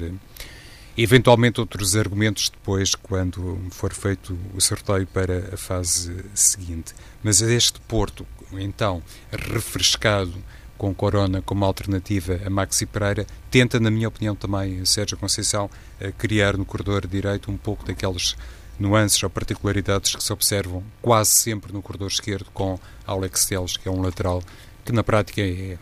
[0.98, 6.96] eventualmente outros argumentos depois, quando for feito o sorteio para a fase seguinte.
[7.22, 10.34] Mas este Porto, então, refrescado
[10.78, 15.70] com Corona como alternativa a Maxi Pereira, tenta, na minha opinião também, Sérgio Conceição,
[16.18, 18.36] criar no corredor direito um pouco daquelas
[18.80, 23.88] nuances ou particularidades que se observam quase sempre no corredor esquerdo com Alex Teles, que
[23.88, 24.44] é um lateral
[24.86, 25.78] que na prática é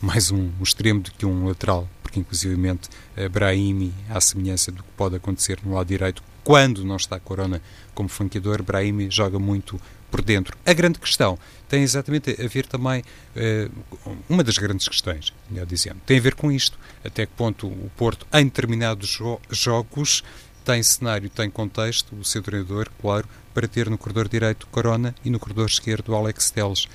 [0.00, 2.88] mais um, extremo do que um lateral, porque inclusivamente
[3.30, 7.62] Brahimi, à semelhança do que pode acontecer no lado direito, quando não está Corona
[7.94, 9.80] como flanqueador, Brahimi joga muito
[10.12, 10.56] por dentro.
[10.64, 13.02] A grande questão tem exatamente a ver também,
[13.34, 16.78] uh, uma das grandes questões, melhor dizendo, tem a ver com isto.
[17.02, 20.22] Até que ponto o Porto, em determinados jo jogos,
[20.64, 25.30] tem cenário, tem contexto, o seu treinador, claro, para ter no corredor direito Corona e
[25.30, 26.86] no corredor esquerdo Alex Teles.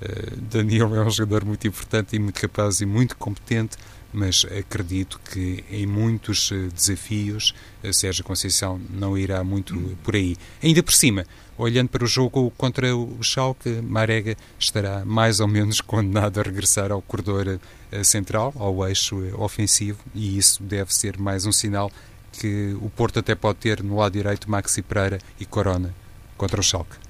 [0.00, 3.76] Eh, Daniel é um jogador muito importante e muito capaz e muito competente,
[4.16, 10.38] mas acredito que em muitos eh, desafios a Sérgio Conceição não irá muito por aí.
[10.62, 11.26] Ainda por cima,
[11.58, 16.90] olhando para o jogo contra o Schalke, Marega estará mais ou menos condenado a regressar
[16.90, 17.60] ao corredor
[17.92, 21.92] eh, central, ao eixo ofensivo, e isso deve ser mais um sinal
[22.32, 25.94] que o Porto até pode ter no lado direito Maxi Pereira e Corona
[26.38, 27.05] contra o Schalke.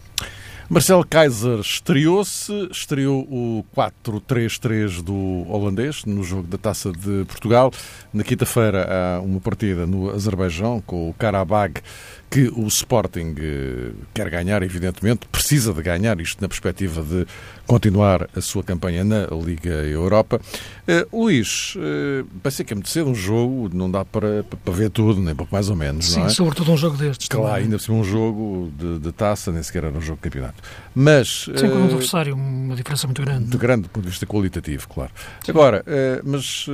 [0.68, 7.72] Marcelo Kaiser estreou-se, estreou o 4-3-3 do holandês no jogo da Taça de Portugal.
[8.12, 11.80] Na quinta-feira há uma partida no Azerbaijão com o Karabag
[12.28, 17.26] que o Sporting eh, quer ganhar, evidentemente, precisa de ganhar, isto na perspectiva de
[17.66, 20.40] continuar a sua campanha na Liga Europa.
[20.88, 24.90] Uh, Luís, uh, pensei que é muito cedo um jogo, não dá para, para ver
[24.90, 26.28] tudo, nem pouco mais ou menos, Sim, não é?
[26.30, 27.28] sobretudo um jogo destes.
[27.28, 27.64] Claro, também.
[27.64, 30.55] ainda por cima um jogo de, de, taça, nem sequer era um jogo de campeonato.
[30.94, 31.48] Mas...
[31.56, 33.40] Sim, com um adversário, uma diferença muito grande.
[33.40, 35.10] Muito grande do ponto de vista qualitativo, claro.
[35.44, 35.50] Sim.
[35.50, 36.66] Agora, uh, mas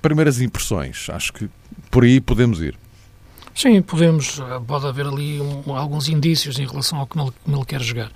[0.00, 1.48] primeiras impressões, acho que
[1.90, 2.76] por aí podemos ir.
[3.54, 7.66] Sim, podemos, pode haver ali um, alguns indícios em relação ao que ele, como ele
[7.66, 8.12] quer jogar.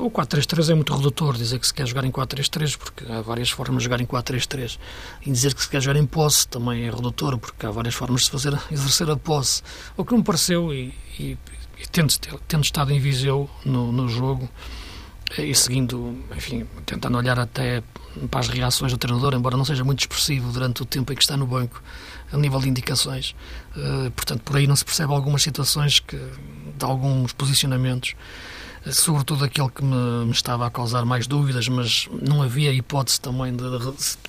[0.00, 3.50] O 4-3-3 é muito redutor, dizer que se quer jogar em 4-3-3, porque há várias
[3.50, 4.78] formas de jogar em 4-3-3.
[5.26, 8.22] E dizer que se quer jogar em posse também é redutor, porque há várias formas
[8.22, 9.62] de fazer, exercer a posse.
[9.98, 11.36] O que me pareceu, e, e,
[11.80, 12.12] e tendo,
[12.46, 14.48] tendo, estado em Viseu no, no jogo,
[15.38, 17.82] e seguindo, enfim, tentando olhar até
[18.30, 21.22] para as reações do treinador, embora não seja muito expressivo durante o tempo em que
[21.22, 21.82] está no banco,
[22.32, 23.34] a nível de indicações.
[23.76, 28.14] Uh, portanto, por aí não se percebe algumas situações que, de alguns posicionamentos,
[28.84, 33.20] uh, sobretudo aquele que me, me, estava a causar mais dúvidas, mas não havia hipótese
[33.20, 33.64] também de,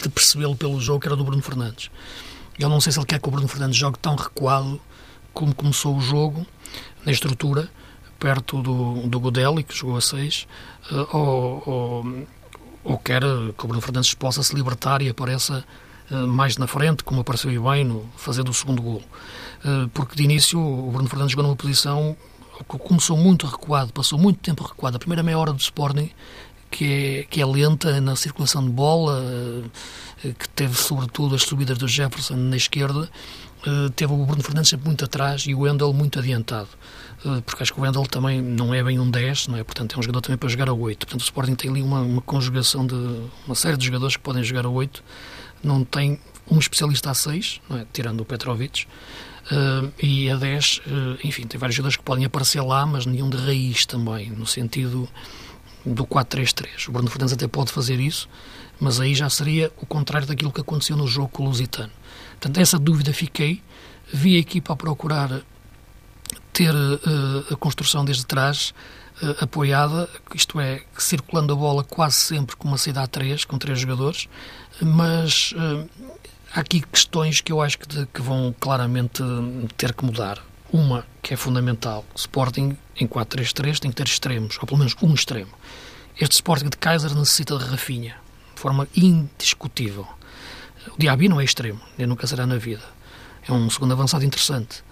[0.01, 1.89] de percebê-lo pelo jogo, que era do Bruno Fernandes.
[2.59, 4.79] Eu não sei se ele quer que o Bruno Fernandes jogue tão recuado
[5.33, 6.45] como começou o jogo,
[7.05, 7.69] na estrutura,
[8.19, 10.47] perto do, do Godelli, que jogou a 6,
[10.91, 12.27] uh, ou, ou,
[12.83, 15.65] ou, quer que o Bruno Fernandes possa se libertar e apareça
[16.11, 19.01] uh, mais na frente, como apareceu bem no fazer do segundo gol.
[19.65, 22.15] Uh, porque de início o Bruno Fernandes jogou numa posição
[22.69, 24.95] que começou muito recuado, passou muito tempo recuado.
[24.95, 26.11] A primeira meia hora do Sporting,
[26.69, 29.19] que é, que é lenta na circulação de bola,
[30.21, 33.09] que teve sobretudo as subidas do Jefferson na esquerda,
[33.95, 36.69] teve o Bruno Fernandes sempre muito atrás e o Wendel muito adiantado.
[37.25, 39.63] Eh, porque acho que o Wendel também não é bem um 10, não é?
[39.63, 41.05] portanto é um jogador também para jogar a 8.
[41.05, 42.95] Portanto o Sporting tem ali uma, uma conjugação de
[43.45, 45.03] uma série de jogadores que podem jogar a 8,
[45.63, 46.19] não tem
[46.49, 47.85] um especialista a 6, não é?
[47.93, 48.85] tirando o Petrovic,
[49.51, 53.05] uh, e a 10, uh, eh, enfim, tem vários jogadores que podem aparecer lá, mas
[53.05, 55.07] nenhum de raiz também, no sentido
[55.85, 56.89] do 4-3-3.
[56.89, 58.27] O Bruno Fernandes até pode fazer isso,
[58.79, 61.91] mas aí já seria o contrário daquilo que aconteceu no jogo com o Lusitano.
[62.41, 63.61] Portanto, essa dúvida fiquei,
[64.11, 65.43] vi a equipa a procurar
[66.51, 68.73] ter uh, a construção desde trás
[69.21, 73.59] uh, apoiada, isto é, circulando a bola quase sempre com uma saída a três, com
[73.59, 74.27] três jogadores,
[74.81, 75.87] mas uh,
[76.51, 79.21] há aqui questões que eu acho que, de, que, vão claramente
[79.77, 80.43] ter que mudar.
[80.73, 85.13] Uma que é fundamental, Sporting em 4-3-3 tem que ter extremos, ou pelo menos um
[85.13, 85.51] extremo.
[86.19, 88.15] Este Sporting de Kaiser necessita de Rafinha,
[88.55, 90.07] de forma indiscutível.
[90.87, 92.83] O Diaby não é extremo, nem nunca será na vida.
[93.47, 94.83] É um segundo avançado interessante.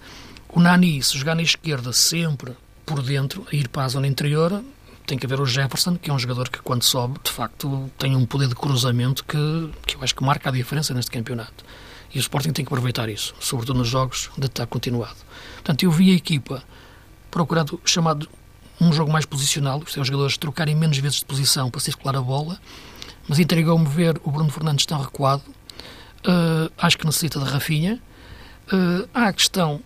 [0.48, 4.62] O Nani, se jogar na esquerda sempre por dentro, a ir para a zona interior,
[5.06, 8.14] tem que haver o Jefferson, que é um jogador que quando sobe, de facto, tem
[8.14, 11.64] um poder de cruzamento que, que eu acho que marca a diferença neste campeonato.
[12.12, 15.16] E o Sporting tem que aproveitar isso, sobretudo nos jogos de ataque continuado.
[15.54, 16.62] Portanto, eu vi a equipa
[17.30, 18.28] procurando chamado
[18.80, 22.20] um jogo mais posicional, é, os jogadores trocarem menos vezes de posição para circular a
[22.22, 22.58] bola,
[23.28, 25.42] mas intrigou-me ver o Bruno Fernandes tão recuado.
[26.26, 28.00] Uh, acho que necessita de Rafinha.
[28.72, 29.80] Uh, há a questão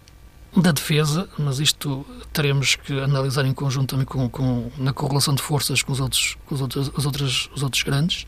[0.57, 5.43] da defesa, mas isto teremos que analisar em conjunto também com, com na correlação de
[5.43, 8.27] forças com os outros, com os outros, os outros, os outros grandes.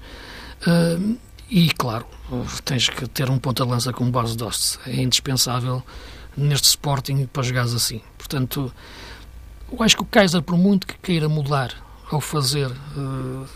[0.67, 1.17] Uh,
[1.49, 2.07] e, claro,
[2.65, 4.79] tens que ter um ponta de lança como base Dost.
[4.87, 5.83] É indispensável
[6.37, 8.01] neste Sporting para jogares assim.
[8.19, 8.73] Portanto,
[9.71, 11.73] eu acho que o Kaiser, por muito que queira mudar
[12.11, 13.47] ao fazer uh,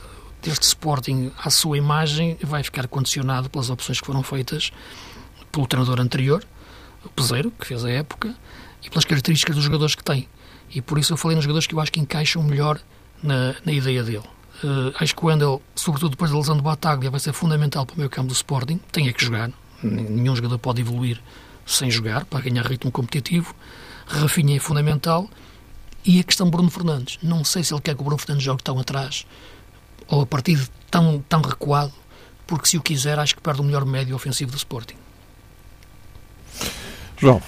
[0.42, 4.72] deste Sporting à sua imagem, vai ficar condicionado pelas opções que foram feitas
[5.50, 6.44] pelo treinador anterior,
[7.04, 8.34] o Peseiro, que fez a época,
[8.84, 10.28] e pelas características dos jogadores que tem.
[10.72, 12.80] E por isso eu falei nos jogadores que eu acho que encaixam melhor
[13.22, 14.24] na, na ideia dele.
[14.62, 17.94] Uh, acho que o Wendel, sobretudo depois da lesão do Bataglia, vai ser fundamental para
[17.94, 18.78] o meio campo do Sporting.
[18.92, 19.50] Tem é que jogar.
[19.82, 21.20] Nenhum jogador pode evoluir
[21.66, 23.54] sem jogar, para ganhar ritmo competitivo.
[24.06, 25.28] Rafinha é fundamental.
[26.04, 27.18] E a questão Bruno Fernandes.
[27.22, 29.26] Não sei se ele quer que o Bruno Fernandes jogue tão atrás
[30.10, 31.92] ou a partir tão, tão recuado,
[32.46, 34.96] porque se o quiser, acho que perde o melhor médio ofensivo do Sporting.
[37.16, 37.40] João.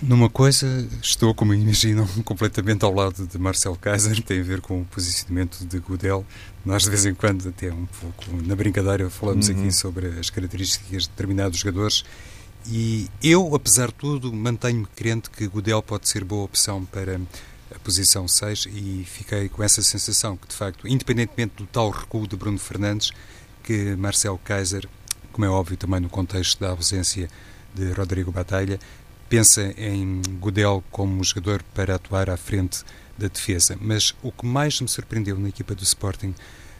[0.00, 4.80] Numa coisa, estou, como imaginam, completamente ao lado de Marcel Kaiser, tem a ver com
[4.80, 6.24] o posicionamento de Godel.
[6.64, 9.60] Nós, de vez em quando, até um pouco na brincadeira, falamos uhum.
[9.60, 12.04] aqui sobre as características de determinados jogadores.
[12.66, 17.20] E eu, apesar de tudo, mantenho-me crente que Godel pode ser boa opção para
[17.74, 22.26] a posição 6 e fiquei com essa sensação que, de facto, independentemente do tal recuo
[22.26, 23.12] de Bruno Fernandes,
[23.62, 24.88] que Marcel Kaiser,
[25.32, 27.28] como é óbvio também no contexto da ausência
[27.74, 28.78] de Rodrigo Batalha,
[29.28, 32.82] pensa em Godel como jogador para atuar à frente
[33.16, 33.76] da defesa.
[33.80, 36.34] Mas o que mais me surpreendeu na equipa do Sporting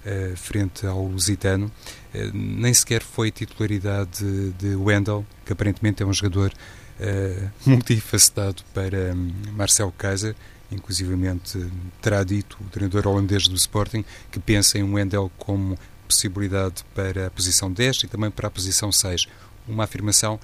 [0.04, 6.02] uh, frente ao Lusitano uh, nem sequer foi a titularidade de, de Wendel, que aparentemente
[6.02, 10.34] é um jogador uh, multifacetado para um, Marcel Kaiser.
[10.70, 11.58] Inclusivamente
[12.02, 17.30] terá dito o treinador holandês do Sporting que pensa em Wendel como possibilidade para a
[17.30, 19.26] posição 10 e também para a posição 6.
[19.66, 20.38] Uma afirmação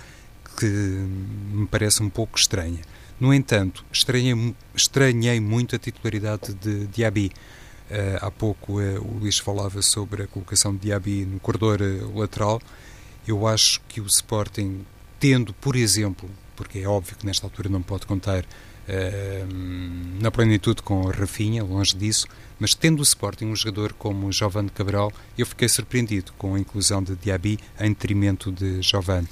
[0.59, 2.81] que me parece um pouco estranha.
[3.19, 7.33] No entanto, estranhei, estranhei muito a titularidade de Diaby.
[7.91, 12.19] Uh, há pouco uh, o Luís falava sobre a colocação de Diaby no corredor uh,
[12.19, 12.61] lateral.
[13.27, 14.85] Eu acho que o Sporting,
[15.21, 18.45] tendo, por exemplo, porque é óbvio que nesta altura não pode contar
[20.21, 22.27] na plenitude com Rafinha, longe disso,
[22.59, 27.03] mas tendo o Sporting um jogador como Giovanni Cabral, eu fiquei surpreendido com a inclusão
[27.03, 29.29] de Diaby em detrimento de Giovanni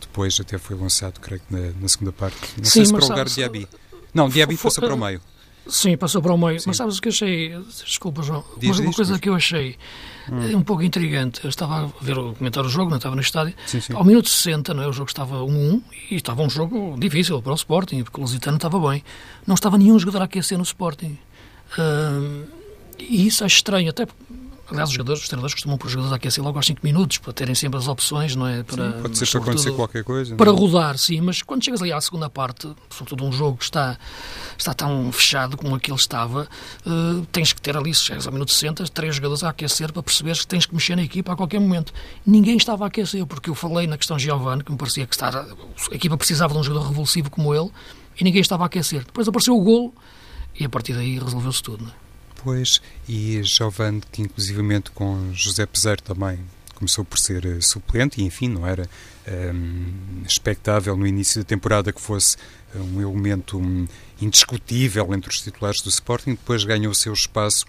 [0.00, 2.36] depois até foi lançado, creio que na, na segunda parte.
[2.56, 3.68] Não Sim, sei se para o lugar de Diaby.
[4.12, 5.20] Não, Diaby passou para o meio.
[5.66, 6.58] Sim, passou para o meio.
[6.58, 6.64] Sim.
[6.68, 7.58] Mas sabes o que eu achei?
[7.84, 8.44] Desculpa, João.
[8.58, 9.76] Diz, uma coisa que eu achei
[10.30, 10.56] hum.
[10.58, 11.40] um pouco intrigante.
[11.44, 13.54] Eu estava a ver o comentar o jogo, não estava no estádio.
[13.66, 13.92] Sim, sim.
[13.94, 14.88] Ao minuto 60, não é?
[14.88, 18.56] o jogo estava 1-1 e estava um jogo difícil para o Sporting, porque o Lusitano
[18.56, 19.04] estava bem.
[19.46, 21.18] Não estava nenhum jogador a aquecer no Sporting.
[21.78, 22.46] Uh,
[22.98, 24.06] e isso é estranho, até
[24.70, 27.18] Aliás, os jogadores, os treinadores costumam pôr os jogadores a aquecer logo aos 5 minutos,
[27.18, 28.62] para terem sempre as opções, não é?
[28.62, 30.36] Para, sim, pode ser para acontecer qualquer coisa.
[30.36, 30.56] Para não?
[30.56, 30.60] É?
[30.60, 33.98] rodar, sim, mas quando chegas ali à segunda parte, sobretudo um jogo que está,
[34.56, 36.48] está tão fechado como aquele estava,
[36.86, 40.02] uh, tens que ter ali, se chegas ao minuto 60, três jogadores a aquecer para
[40.02, 41.92] perceberes que tens que mexer na equipa a qualquer momento.
[42.24, 45.34] Ninguém estava a aquecer, porque eu falei na questão Giovanni, que me parecia que estar,
[45.36, 45.46] a
[45.92, 47.70] equipa precisava de um jogador revulsivo como ele,
[48.18, 49.04] e ninguém estava a aquecer.
[49.04, 49.92] Depois apareceu o golo,
[50.58, 52.09] e a partir daí resolveu-se tudo, não é?
[52.42, 56.38] Pois, e Giovanni, que inclusivamente com José Peseiro também
[56.74, 58.88] começou por ser eh, suplente e, enfim, não era
[59.28, 62.38] um, ehm, expectável no início da temporada que fosse
[62.74, 63.86] eh, um elemento um,
[64.18, 67.66] indiscutível entre os titulares do Sporting, depois ganhou o seu espaço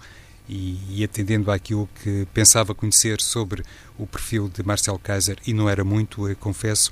[0.47, 3.63] e, e, atendendo àquilo que pensava conhecer sobre
[3.97, 6.91] o perfil de Marcel Kaiser, e não era muito, eh, confesso,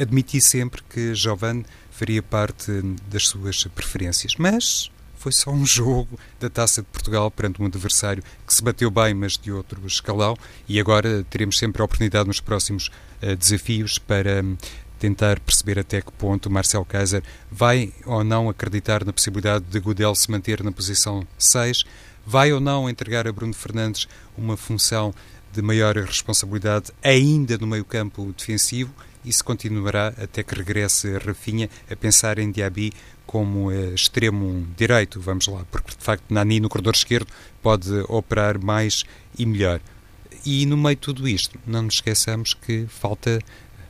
[0.00, 2.70] admiti sempre que Giovanni faria parte
[3.10, 4.34] das suas preferências.
[4.38, 8.90] Mas foi só um jogo da Taça de Portugal perante um adversário que se bateu
[8.90, 10.36] bem, mas de outro escalão,
[10.68, 12.90] e agora teremos sempre a oportunidade nos próximos
[13.22, 14.56] uh, desafios para um,
[14.98, 20.14] tentar perceber até que ponto Marcel Kaiser vai ou não acreditar na possibilidade de Godel
[20.14, 21.84] se manter na posição 6,
[22.26, 25.14] vai ou não entregar a Bruno Fernandes uma função
[25.52, 28.92] de maior responsabilidade ainda no meio-campo defensivo
[29.32, 32.92] se continuará até que regresse Rafinha a pensar em Diaby
[33.26, 37.28] como eh, extremo direito, vamos lá, porque de facto Nani no corredor esquerdo
[37.60, 39.04] pode operar mais
[39.36, 39.80] e melhor.
[40.44, 43.40] E no meio de tudo isto, não nos esqueçamos que falta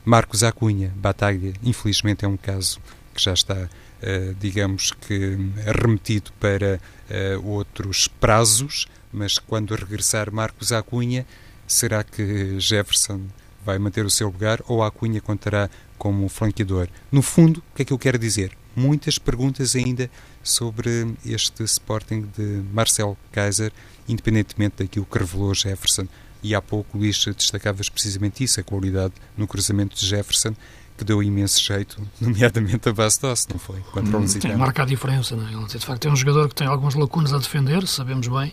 [0.04, 2.80] Marcos Acunha, Bataglia, infelizmente é um caso
[3.14, 3.68] que já está,
[4.00, 6.80] eh, digamos que, remetido para
[7.10, 11.26] eh, outros prazos, mas quando regressar Marcos Acunha,
[11.66, 13.22] será que Jefferson
[13.66, 16.88] vai manter o seu lugar ou Acunha contará como flanqueador?
[17.12, 18.56] No fundo, o que é que eu quero dizer?
[18.76, 20.10] muitas perguntas ainda
[20.44, 23.72] sobre este Sporting de Marcel Kaiser,
[24.06, 26.06] independentemente daquilo que revelou Jefferson.
[26.42, 30.54] E há pouco, Luís, destacavas precisamente isso, a qualidade no cruzamento de Jefferson,
[30.96, 33.80] que deu imenso jeito, nomeadamente a Bastos, não foi?
[33.90, 35.66] Contra o hum, Tem, marca a diferença, não é?
[35.66, 38.52] de facto é um jogador que tem algumas lacunas a defender, sabemos bem,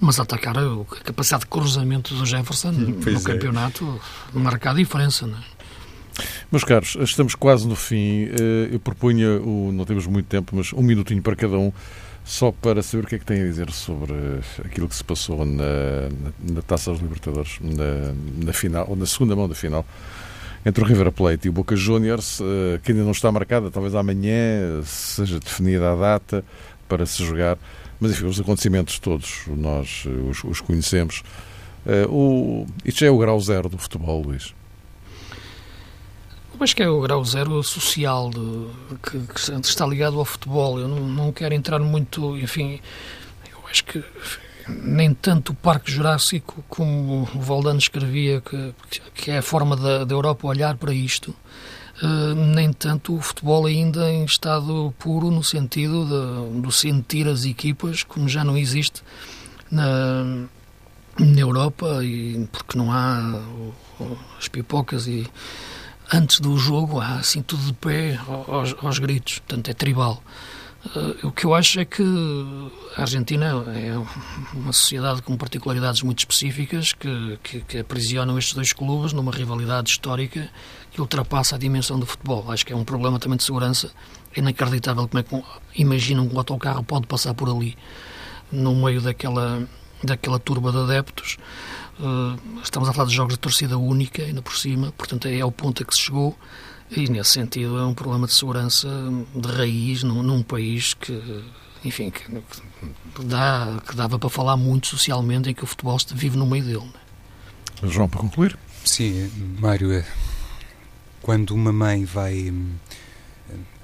[0.00, 2.72] mas atacar a capacidade de cruzamento do Jefferson
[3.02, 3.34] pois no é.
[3.34, 4.00] campeonato
[4.32, 5.60] marca a diferença, não é?
[6.50, 8.24] Meus caros, estamos quase no fim.
[8.24, 11.72] Eh, eu propunha, o, não temos muito tempo, mas um minutinho para cada um,
[12.24, 14.14] só para saber o que é que tem a dizer sobre
[14.64, 19.06] aquilo que se passou na, na, na Taça dos Libertadores, na, na, final, ou na
[19.06, 19.86] segunda mão da final,
[20.64, 23.94] entre o River Plate e o Boca Juniors, eh, que ainda não está marcada, talvez
[23.94, 26.44] amanhã seja definida a data
[26.88, 27.56] para se jogar.
[28.00, 31.22] Mas enfim, os acontecimentos todos nós eh, os, os conhecemos.
[32.08, 34.54] O, isto já é o grau zero do futebol, Luís.
[36.60, 38.66] Acho que é o grau zero social de,
[39.02, 40.78] que, que, está ligado ao futebol.
[40.78, 42.78] Eu não, não quero entrar muito, enfim,
[43.50, 44.04] eu acho que
[44.68, 48.74] nem tanto o Parque Jurássico como o Valdano escrevia que,
[49.14, 51.34] que é a forma da, da Europa olhar para isto,
[52.02, 57.44] uh, nem tanto o futebol ainda em estado puro no sentido de, de sentir as
[57.44, 59.02] equipas como já não existe
[59.70, 60.46] na,
[61.18, 63.40] na Europa e porque não há
[64.38, 65.26] as pipocas e
[66.12, 70.22] antes do jogo há assim tudo de pé aos, aos gritos, portanto é tribal.
[70.84, 72.02] Uh, o que eu acho é que
[72.96, 73.92] a Argentina é
[74.54, 79.90] uma sociedade com particularidades muito específicas que, que, que, aprisionam estes dois clubes numa rivalidade
[79.90, 80.48] histórica
[80.90, 82.50] que ultrapassa a dimensão do futebol.
[82.50, 83.92] Acho que é um problema também de segurança.
[84.34, 87.76] É inacreditável como é que imaginam que um autocarro pode passar por ali,
[88.50, 89.62] no meio daquela,
[90.02, 91.36] daquela turba de adeptos.
[91.98, 95.52] Uh, estamos a falar de jogos de torcida única, ainda por cima, portanto é ao
[95.52, 96.34] ponto a que se chegou,
[96.90, 98.88] e nesse sentido é um problema de segurança
[99.34, 101.44] de raiz num, num país que,
[101.84, 102.24] enfim, que,
[103.24, 106.90] dá, que dava para falar muito socialmente em que o futebol vive no meio dele.
[107.82, 107.86] É?
[107.86, 108.58] João, para concluir?
[108.84, 109.30] Sim,
[109.60, 110.04] Mário, é,
[111.22, 112.52] quando uma mãe vai,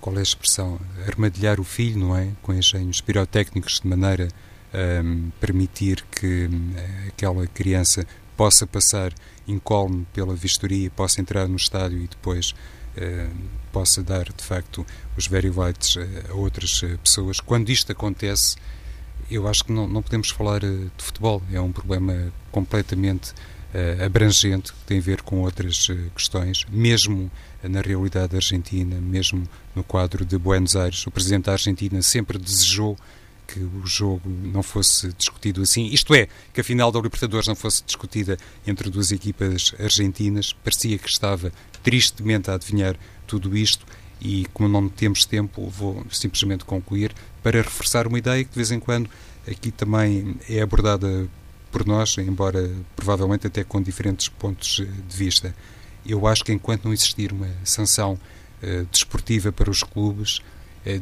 [0.01, 2.31] qual é a expressão, armadilhar o filho, não é?
[2.43, 4.29] Com engenhos pirotécnicos de maneira
[5.05, 6.75] um, permitir que um,
[7.09, 9.13] aquela criança possa passar
[9.47, 12.55] incólume pela vistoria, possa entrar no estádio e depois uh,
[13.73, 14.87] possa dar, de facto,
[15.17, 15.97] os very lights
[16.29, 17.41] a outras uh, pessoas.
[17.41, 18.57] Quando isto acontece,
[19.31, 21.43] eu acho que não, não podemos falar de futebol.
[21.53, 23.33] É um problema completamente
[24.03, 27.31] abrangente que tem a ver com outras questões, mesmo
[27.63, 31.07] na realidade argentina, mesmo no quadro de Buenos Aires.
[31.07, 32.97] O presidente da Argentina sempre desejou
[33.47, 37.55] que o jogo não fosse discutido assim, isto é, que a final da Libertadores não
[37.55, 38.37] fosse discutida
[38.67, 40.53] entre duas equipas argentinas.
[40.53, 43.87] Parecia que estava tristemente a adivinhar tudo isto
[44.21, 48.71] e, como não temos tempo, vou simplesmente concluir para reforçar uma ideia que de vez
[48.71, 49.09] em quando
[49.47, 51.29] aqui também é abordada
[51.71, 55.55] por nós, embora provavelmente até com diferentes pontos de vista.
[56.05, 60.41] Eu acho que enquanto não existir uma sanção uh, desportiva para os clubes,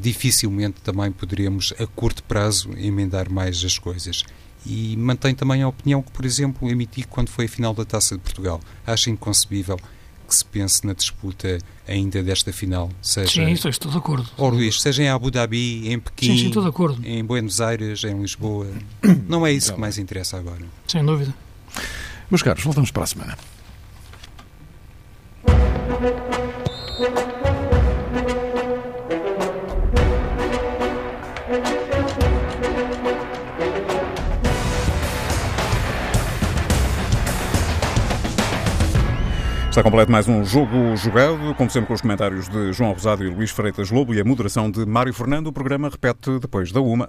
[0.01, 4.25] dificilmente também poderemos, a curto prazo, emendar mais as coisas.
[4.67, 8.15] E mantenho também a opinião que, por exemplo, emiti quando foi a final da Taça
[8.15, 8.61] de Portugal.
[8.87, 9.79] Acho inconcebível
[10.27, 12.91] que se pense na disputa ainda desta final.
[13.03, 14.27] Seja, sim, isso estou de acordo.
[14.39, 17.07] Ou Luís, seja em Abu Dhabi, em Pequim, sim, sim, estou de acordo.
[17.07, 18.69] em Buenos Aires, em Lisboa.
[19.29, 20.65] Não é isso que mais interessa agora.
[20.89, 21.35] Sem dúvida.
[22.31, 23.37] Meus caros, voltamos para a semana.
[39.75, 43.29] Está completo mais um jogo jogado, como sempre com os comentários de João Rosado e
[43.29, 45.49] Luís Freitas Lobo e a moderação de Mário Fernando.
[45.49, 47.09] O programa repete depois da uma.